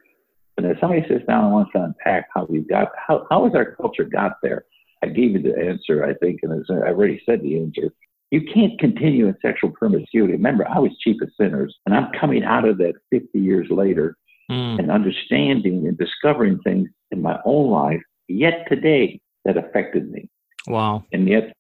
[0.58, 3.56] And if somebody sits down and wants to unpack how we got, how, how has
[3.56, 4.66] our culture got there?
[5.04, 7.92] I gave you the answer, I think, and I already said the answer.
[8.30, 10.34] You can't continue in sexual promiscuity.
[10.34, 14.16] Remember, I was chief of sinners, and I'm coming out of that 50 years later
[14.50, 14.80] mm.
[14.80, 20.30] and understanding and discovering things in my own life yet today that affected me.
[20.68, 21.04] Wow.
[21.12, 21.54] And yet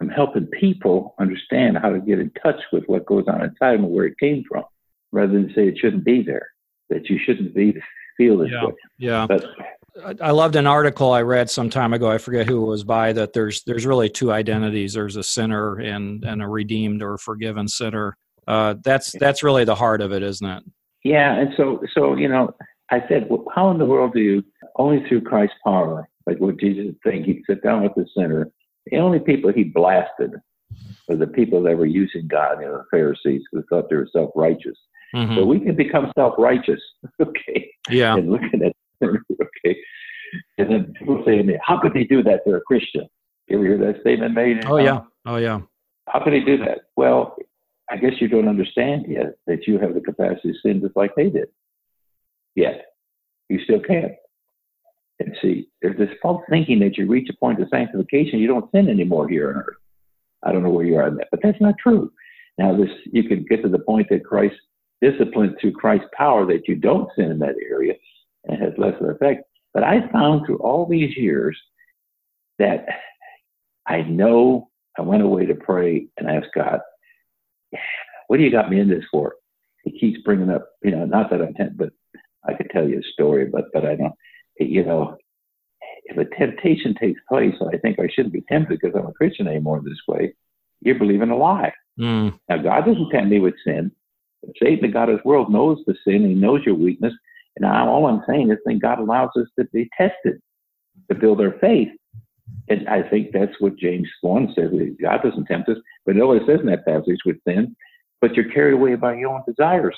[0.00, 3.84] I'm helping people understand how to get in touch with what goes on inside them
[3.84, 4.64] and where it came from,
[5.12, 6.48] rather than say it shouldn't be there,
[6.90, 7.74] that you shouldn't be
[8.16, 8.64] feel this yeah.
[8.64, 8.72] way.
[8.98, 9.26] Yeah.
[9.26, 9.44] But
[10.22, 12.10] I loved an article I read some time ago.
[12.10, 13.12] I forget who it was by.
[13.12, 14.92] That there's there's really two identities.
[14.92, 18.16] There's a sinner and and a redeemed or forgiven sinner.
[18.46, 20.62] Uh, that's that's really the heart of it, isn't it?
[21.04, 22.54] Yeah, and so so you know,
[22.90, 24.44] I said, well, how in the world do you
[24.76, 28.50] only through Christ's power, like what Jesus said, he sit down with the sinner.
[28.86, 30.34] The only people he blasted
[31.08, 34.08] were the people that were using God, you know, the Pharisees who thought they were
[34.12, 34.76] self righteous.
[35.14, 35.36] Mm-hmm.
[35.36, 36.80] So we can become self righteous,
[37.20, 37.70] okay?
[37.90, 38.16] Yeah.
[38.16, 38.72] And looking at.
[40.58, 42.40] And then people say to me, How could they do that?
[42.44, 43.08] They're a Christian.
[43.46, 44.64] You ever hear that statement made?
[44.66, 44.96] Oh yeah.
[44.96, 45.60] Um, oh yeah.
[46.08, 46.80] How could they do that?
[46.96, 47.36] Well,
[47.90, 51.14] I guess you don't understand yet that you have the capacity to sin just like
[51.16, 51.48] they did.
[52.54, 52.84] Yet.
[53.48, 54.12] You still can't.
[55.20, 58.70] And see, there's this false thinking that you reach a point of sanctification, you don't
[58.70, 59.76] sin anymore here on earth.
[60.44, 62.12] I don't know where you are in that, but that's not true.
[62.58, 64.54] Now, this you can get to the point that Christ
[65.00, 67.94] disciplined through Christ's power that you don't sin in that area
[68.44, 69.44] and has less of an effect.
[69.74, 71.56] But I found through all these years
[72.58, 72.86] that
[73.86, 76.80] I know I went away to pray and ask God,
[78.26, 79.34] what do you got me in this for?
[79.84, 81.90] He keeps bringing up, you know, not that I'm temp- but
[82.46, 84.14] I could tell you a story, but but I don't,
[84.58, 85.16] you know,
[86.04, 89.46] if a temptation takes place, I think I shouldn't be tempted because I'm a Christian
[89.46, 90.34] anymore this way.
[90.80, 91.72] You're believing a lie.
[91.98, 92.38] Mm.
[92.48, 93.90] Now God doesn't tempt me with sin.
[94.42, 96.26] But Satan, the God of this world, knows the sin.
[96.28, 97.12] He knows your weakness,
[97.58, 100.40] and all I'm saying is that God allows us to be tested
[101.10, 101.88] to build our faith.
[102.68, 104.70] And I think that's what James 1 says.
[105.00, 107.74] God doesn't tempt us, but it says in that passage with sin,
[108.20, 109.96] but you're carried away by your own desires.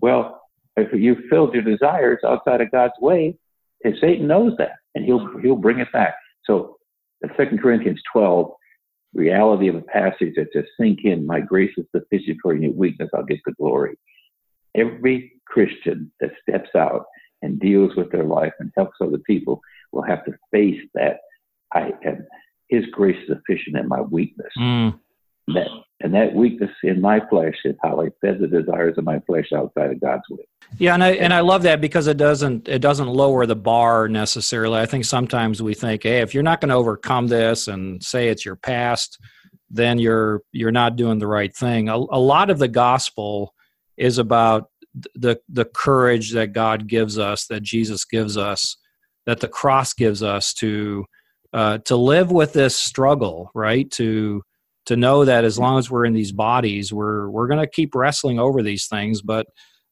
[0.00, 0.42] Well,
[0.76, 3.36] if you filled your desires outside of God's way,
[3.84, 6.14] and Satan knows that, and he'll he'll bring it back.
[6.44, 6.76] So,
[7.36, 8.50] Second Corinthians 12,
[9.14, 11.26] reality of a passage that just sink in.
[11.26, 13.10] My grace is sufficient for your weakness.
[13.14, 13.96] I'll get the glory
[14.76, 17.06] every Christian that steps out
[17.42, 19.60] and deals with their life and helps other people
[19.92, 21.18] will have to face that
[21.72, 22.26] I am
[22.68, 24.50] his grace is sufficient in my weakness.
[24.58, 24.98] Mm.
[25.48, 25.68] That,
[26.00, 29.52] and that weakness in my flesh is how I fed the desires of my flesh
[29.54, 30.38] outside of God's will.
[30.76, 34.08] Yeah, and I and I love that because it doesn't it doesn't lower the bar
[34.08, 34.80] necessarily.
[34.80, 38.28] I think sometimes we think, hey, if you're not going to overcome this and say
[38.28, 39.20] it's your past,
[39.70, 41.88] then you're you're not doing the right thing.
[41.88, 43.54] A, a lot of the gospel
[43.96, 44.70] is about
[45.14, 48.76] the the courage that God gives us, that Jesus gives us,
[49.26, 51.04] that the cross gives us to
[51.52, 53.90] uh, to live with this struggle, right?
[53.92, 54.42] To
[54.86, 57.94] to know that as long as we're in these bodies, we're we're going to keep
[57.94, 59.46] wrestling over these things, but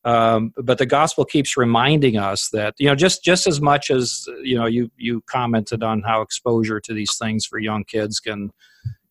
[0.04, 4.26] um, but the gospel keeps reminding us that you know just just as much as
[4.42, 8.50] you know you you commented on how exposure to these things for young kids can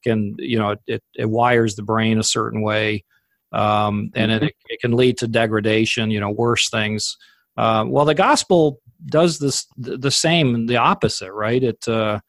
[0.03, 3.03] can you know it, it wires the brain a certain way
[3.54, 4.45] um, and mm-hmm.
[4.45, 7.16] it, it, can lead to degradation, you know, worse things.
[7.56, 11.64] Uh, well, the gospel does this the same, the opposite, right?
[11.64, 12.20] It uh,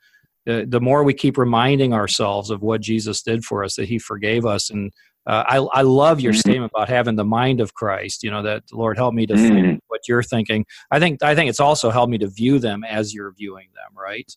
[0.47, 4.45] the more we keep reminding ourselves of what Jesus did for us, that He forgave
[4.45, 4.93] us, and
[5.27, 6.41] uh, I, I love your mm-hmm.
[6.41, 8.23] statement about having the mind of Christ.
[8.23, 9.55] You know that Lord help me to mm-hmm.
[9.55, 10.67] think what you're thinking.
[10.91, 13.97] I think I think it's also helped me to view them as you're viewing them.
[13.97, 14.31] Right?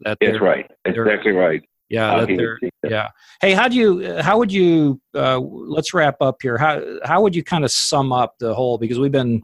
[0.00, 0.70] That That's right.
[0.84, 1.62] Exactly right.
[1.94, 3.08] Yeah, yeah.
[3.40, 4.20] Hey, how do you?
[4.20, 5.00] How would you?
[5.14, 6.58] Uh, let's wrap up here.
[6.58, 8.78] How how would you kind of sum up the whole?
[8.78, 9.42] Because we've been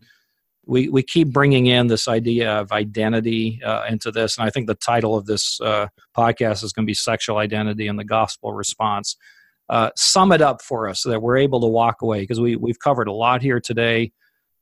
[0.67, 4.67] we we keep bringing in this idea of identity uh, into this, and I think
[4.67, 8.53] the title of this uh, podcast is going to be "Sexual Identity and the Gospel
[8.53, 9.17] Response."
[9.69, 12.57] Uh, sum it up for us so that we're able to walk away because we
[12.57, 14.13] we've covered a lot here today.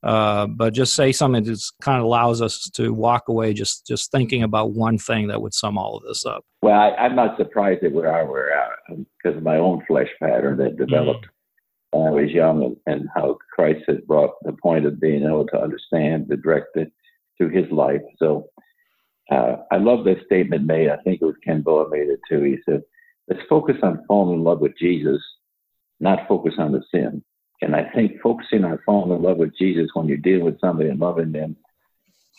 [0.01, 4.11] Uh, but just say something that kind of allows us to walk away just just
[4.11, 6.45] thinking about one thing that would sum all of this up.
[6.61, 10.07] Well, I, am not surprised that where I were at because of my own flesh
[10.21, 11.99] pattern that developed mm.
[11.99, 15.47] when I was young, and, and, how Christ has brought the point of being able
[15.47, 16.91] to understand the directed
[17.37, 18.01] through His life.
[18.19, 18.47] So
[19.29, 20.89] uh, I love this statement made.
[20.89, 22.41] I think it was Ken Boa made it too.
[22.41, 22.83] He said,
[23.27, 25.21] "Let's focus on falling in love with Jesus,
[25.99, 27.21] not focus on the sin."
[27.61, 30.89] And I think focusing on falling in love with Jesus when you're dealing with somebody
[30.89, 31.57] and loving them,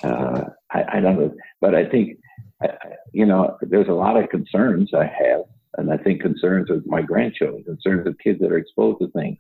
[0.02, 2.18] uh, I, I, don't know, but I think,
[3.12, 5.42] you know, there's a lot of concerns I have,
[5.76, 9.38] and I think concerns with my grandchildren, concerns with kids that are exposed to things.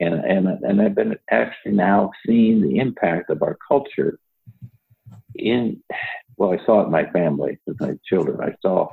[0.00, 4.18] And, and, and I've been actually now seeing the impact of our culture
[5.34, 5.82] in
[6.36, 8.40] well, I saw it in my family with my children.
[8.40, 8.88] I saw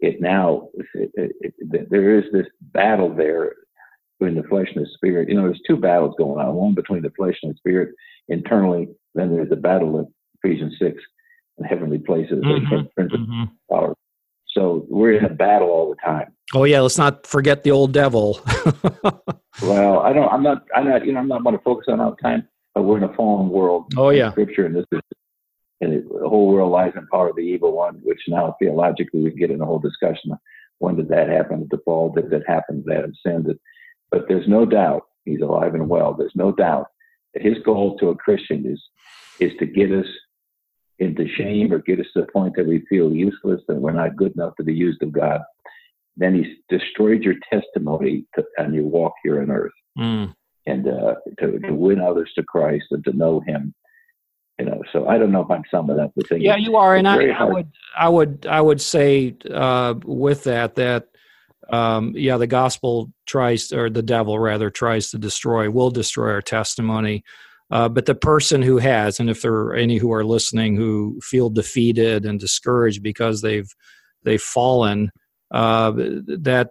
[0.00, 0.68] it now.
[0.94, 3.54] It, it, it, there is this battle there
[4.18, 5.28] between the flesh and the spirit.
[5.28, 6.54] You know, there's two battles going on.
[6.54, 7.94] One between the flesh and the spirit
[8.28, 8.88] internally.
[9.14, 10.08] Then there's the battle of
[10.42, 11.02] Ephesians six
[11.58, 13.00] and heavenly places mm-hmm.
[13.00, 13.92] mm-hmm.
[14.48, 16.32] So we're in a battle all the time.
[16.54, 18.40] Oh yeah, let's not forget the old devil.
[19.62, 20.32] well, I don't.
[20.32, 20.64] I'm not.
[20.74, 21.04] I'm not.
[21.04, 22.48] You know, I'm not going to focus on all the time.
[22.74, 23.92] But we're in a fallen world.
[23.96, 24.30] Oh yeah.
[24.30, 25.00] Scripture, and this is
[25.80, 29.22] and it, the whole world lies in power of the evil one, which now theologically
[29.22, 30.32] we get in a whole discussion.
[30.78, 31.68] When did that happen?
[31.70, 32.82] The fall did that happen?
[32.86, 33.58] That ascended.
[34.10, 36.14] But there's no doubt he's alive and well.
[36.14, 36.86] There's no doubt
[37.34, 38.82] that his goal to a Christian is
[39.38, 40.06] is to get us
[40.98, 44.16] into shame or get us to the point that we feel useless and we're not
[44.16, 45.42] good enough to be used of God.
[46.16, 49.72] Then he's destroyed your testimony to, and your walk here on earth.
[49.98, 50.34] Mm.
[50.64, 53.74] And uh, to, to win others to Christ and to know Him
[54.58, 56.96] you know so i don't know if i'm summing up the thing yeah you are
[56.96, 61.08] and I, I, would i would i would say uh, with that that
[61.70, 66.42] um, yeah the gospel tries or the devil rather tries to destroy will destroy our
[66.42, 67.24] testimony.
[67.68, 71.18] Uh, but the person who has and if there are any who are listening who
[71.20, 73.68] feel defeated and discouraged because they've
[74.22, 75.10] they've fallen
[75.50, 76.70] uh, that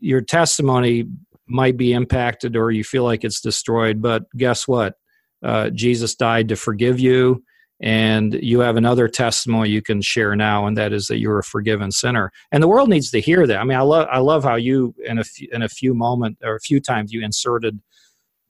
[0.00, 1.04] your testimony
[1.46, 4.00] might be impacted or you feel like it's destroyed.
[4.00, 4.94] But guess what?
[5.42, 7.44] Uh, Jesus died to forgive you,
[7.84, 11.44] and you have another testimony you can share now, and that is that you're a
[11.44, 12.32] forgiven sinner.
[12.50, 13.58] And the world needs to hear that.
[13.58, 16.38] I mean, I love I love how you in a few, in a few moment
[16.42, 17.80] or a few times you inserted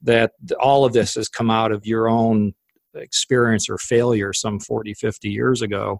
[0.01, 2.53] that all of this has come out of your own
[2.95, 5.99] experience or failure some 40 50 years ago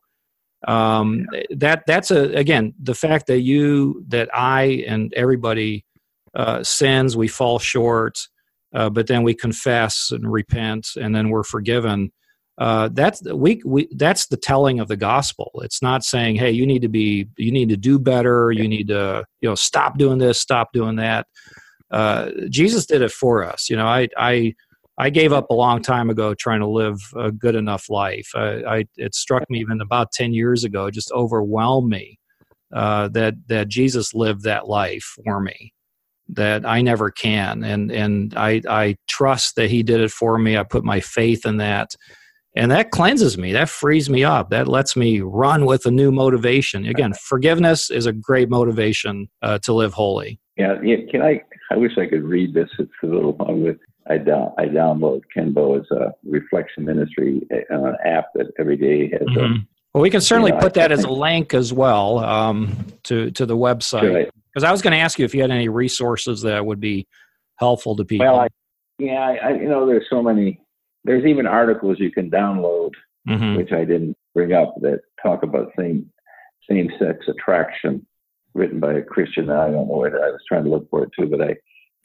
[0.65, 5.83] um, that that's a again the fact that you that i and everybody
[6.35, 8.29] uh, sins we fall short
[8.75, 12.11] uh, but then we confess and repent, and then we're forgiven.
[12.57, 15.51] Uh, that's we, we that's the telling of the gospel.
[15.63, 18.51] It's not saying, "Hey, you need to be, you need to do better.
[18.51, 21.27] You need to, you know, stop doing this, stop doing that."
[21.91, 23.69] Uh, Jesus did it for us.
[23.69, 24.53] You know, I, I,
[24.97, 28.29] I gave up a long time ago trying to live a good enough life.
[28.35, 32.19] I, I it struck me even about ten years ago, just overwhelmed me
[32.73, 35.73] uh, that that Jesus lived that life for me
[36.29, 37.63] that I never can.
[37.63, 40.57] And and I I trust that he did it for me.
[40.57, 41.95] I put my faith in that.
[42.55, 43.51] And that cleanses me.
[43.51, 44.49] That frees me up.
[44.49, 46.85] That lets me run with a new motivation.
[46.85, 50.39] Again, forgiveness is a great motivation uh, to live holy.
[50.55, 50.97] Yeah, yeah.
[51.11, 51.41] Can I?
[51.71, 52.69] I wish I could read this.
[52.79, 53.63] It's a little long.
[53.63, 53.77] With
[54.09, 59.09] I, down, I download Ken Boa's a reflection ministry uh, an app that every day
[59.09, 59.21] has.
[59.21, 59.39] Mm-hmm.
[59.39, 62.85] A, well, we can certainly you know, put that as a link as well um,
[63.03, 64.29] to to the website.
[64.53, 67.07] Because I was going to ask you if you had any resources that would be
[67.57, 68.25] helpful to people.
[68.25, 68.47] Well, I,
[68.99, 70.61] yeah, I, you know, there's so many.
[71.05, 72.91] There's even articles you can download,
[73.27, 73.55] mm-hmm.
[73.55, 76.11] which I didn't bring up, that talk about same
[76.69, 78.05] same sex attraction,
[78.53, 79.49] written by a Christian.
[79.49, 81.55] I don't know where I was trying to look for it too, but I.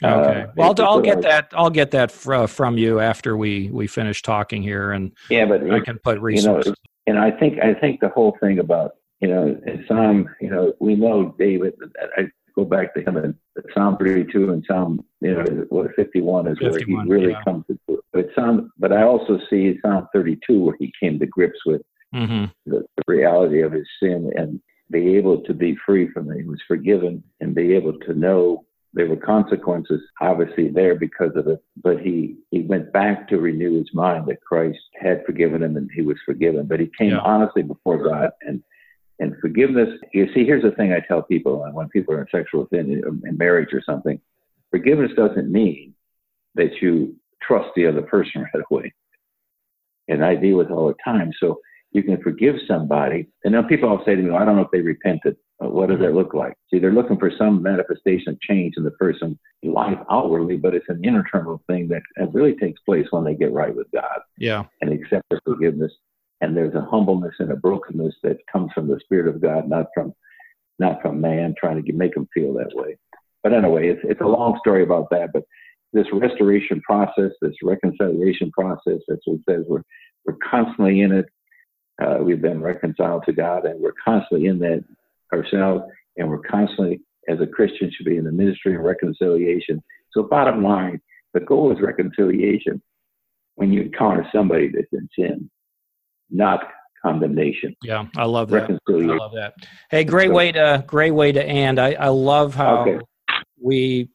[0.03, 0.43] Okay.
[0.43, 1.53] Uh, well, I'll, I'll get that.
[1.55, 5.71] I'll get that fr- from you after we we finish talking here, and yeah, but
[5.71, 6.75] I can put resources.
[7.07, 10.29] You know, and I think I think the whole thing about you know in Psalm,
[10.41, 11.75] you know, we know David.
[12.17, 13.37] I go back to him in
[13.75, 17.43] Psalm 32 and Psalm, you know, what 51 is 51, where he really yeah.
[17.45, 18.03] comes to.
[18.13, 21.83] But Psalm, but I also see Psalm 32 where he came to grips with
[22.15, 22.47] mm-hmm.
[22.67, 26.39] the, the, reality of his sin and be able to be free from it.
[26.39, 31.47] He was forgiven and be able to know there were consequences obviously there because of
[31.47, 35.77] it, but he, he went back to renew his mind that Christ had forgiven him
[35.77, 36.67] and he was forgiven.
[36.67, 37.19] But he came yeah.
[37.19, 38.63] honestly before God and
[39.21, 42.27] and forgiveness, you see, here's the thing I tell people uh, when people are in
[42.33, 44.19] sexual sin uh, in marriage or something.
[44.71, 45.95] Forgiveness doesn't mean
[46.55, 48.93] that you trust the other person right away.
[50.09, 51.33] And I deal with all the time.
[51.39, 51.61] So
[51.93, 53.29] you can forgive somebody.
[53.45, 55.37] And now people will say to me, well, I don't know if they repented.
[55.63, 56.55] Uh, what does that look like?
[56.71, 60.89] See, they're looking for some manifestation of change in the person's life outwardly, but it's
[60.89, 62.03] an internal thing that
[62.33, 64.21] really takes place when they get right with God.
[64.39, 64.65] Yeah.
[64.81, 65.93] And accept the forgiveness
[66.41, 69.87] and there's a humbleness and a brokenness that comes from the Spirit of God, not
[69.95, 70.15] from
[70.79, 72.97] not from man trying to make them feel that way.
[73.43, 75.31] But anyway, it's it's a long story about that.
[75.33, 75.45] But
[75.93, 79.65] this restoration process, this reconciliation process, that's what it says.
[79.69, 79.83] We're
[80.25, 81.27] we're constantly in it.
[82.03, 84.85] Uh, we've been reconciled to God, and we're constantly in that
[85.33, 85.85] ourselves,
[86.17, 89.83] and we're constantly, as a Christian, should be in the ministry of reconciliation.
[90.13, 91.01] So, bottom line,
[91.35, 92.83] the goal is reconciliation.
[93.57, 95.51] When you encounter somebody that's in sin,
[96.31, 96.61] not
[97.05, 97.75] condemnation.
[97.83, 98.71] Yeah, I love that.
[98.71, 99.55] I love that.
[99.91, 101.79] Hey, great way to great way to end.
[101.79, 102.99] I, I love how okay.
[103.63, 104.09] we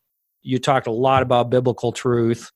[0.43, 2.51] you talked a lot about biblical truth.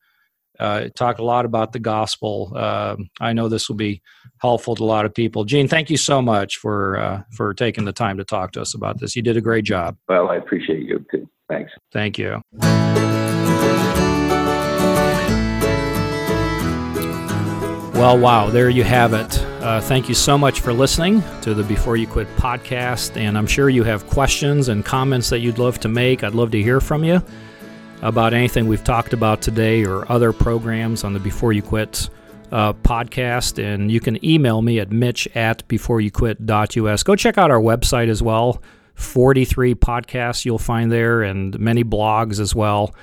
[0.60, 2.52] uh, talk a lot about the gospel.
[2.56, 4.02] Uh, I know this will be
[4.40, 5.46] helpful to a lot of people.
[5.46, 8.74] Gene, thank you so much for uh, for taking the time to talk to us
[8.74, 9.16] about this.
[9.16, 9.98] You did a great job.
[10.08, 11.30] Well, I appreciate you too.
[11.48, 11.72] Thanks.
[11.92, 12.42] Thank you.
[17.94, 19.46] Well, wow, there you have it.
[19.62, 23.18] Uh, thank you so much for listening to the Before You Quit podcast.
[23.18, 26.24] And I'm sure you have questions and comments that you'd love to make.
[26.24, 27.22] I'd love to hear from you
[28.02, 32.10] about anything we've talked about today or other programs on the Before You Quit
[32.54, 33.62] uh, podcast.
[33.62, 37.04] And you can email me at mitch at beforeyouquit.us.
[37.04, 38.64] Go check out our website as well.
[38.96, 42.96] 43 podcasts you'll find there and many blogs as well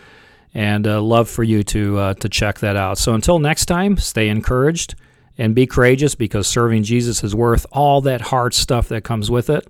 [0.54, 2.96] and uh, love for you to uh, to check that out.
[2.96, 4.94] So until next time, stay encouraged
[5.39, 9.51] and be courageous because serving Jesus is worth all that hard stuff that comes with
[9.51, 9.68] it.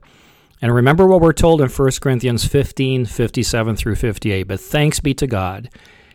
[0.62, 4.44] And remember what we're told in 1 Corinthians 15, 57 through 58.
[4.44, 5.68] But thanks be to God.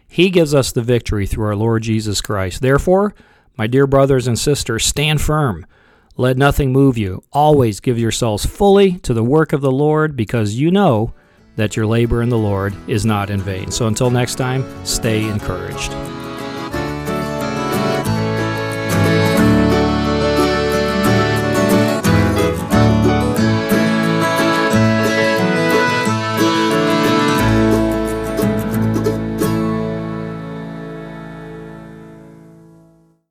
[0.07, 2.61] He gives us the victory through our Lord Jesus Christ.
[2.61, 3.13] Therefore,
[3.57, 5.65] my dear brothers and sisters, stand firm.
[6.17, 7.23] Let nothing move you.
[7.31, 11.13] Always give yourselves fully to the work of the Lord because you know
[11.55, 13.71] that your labor in the Lord is not in vain.
[13.71, 16.20] So until next time, stay encouraged.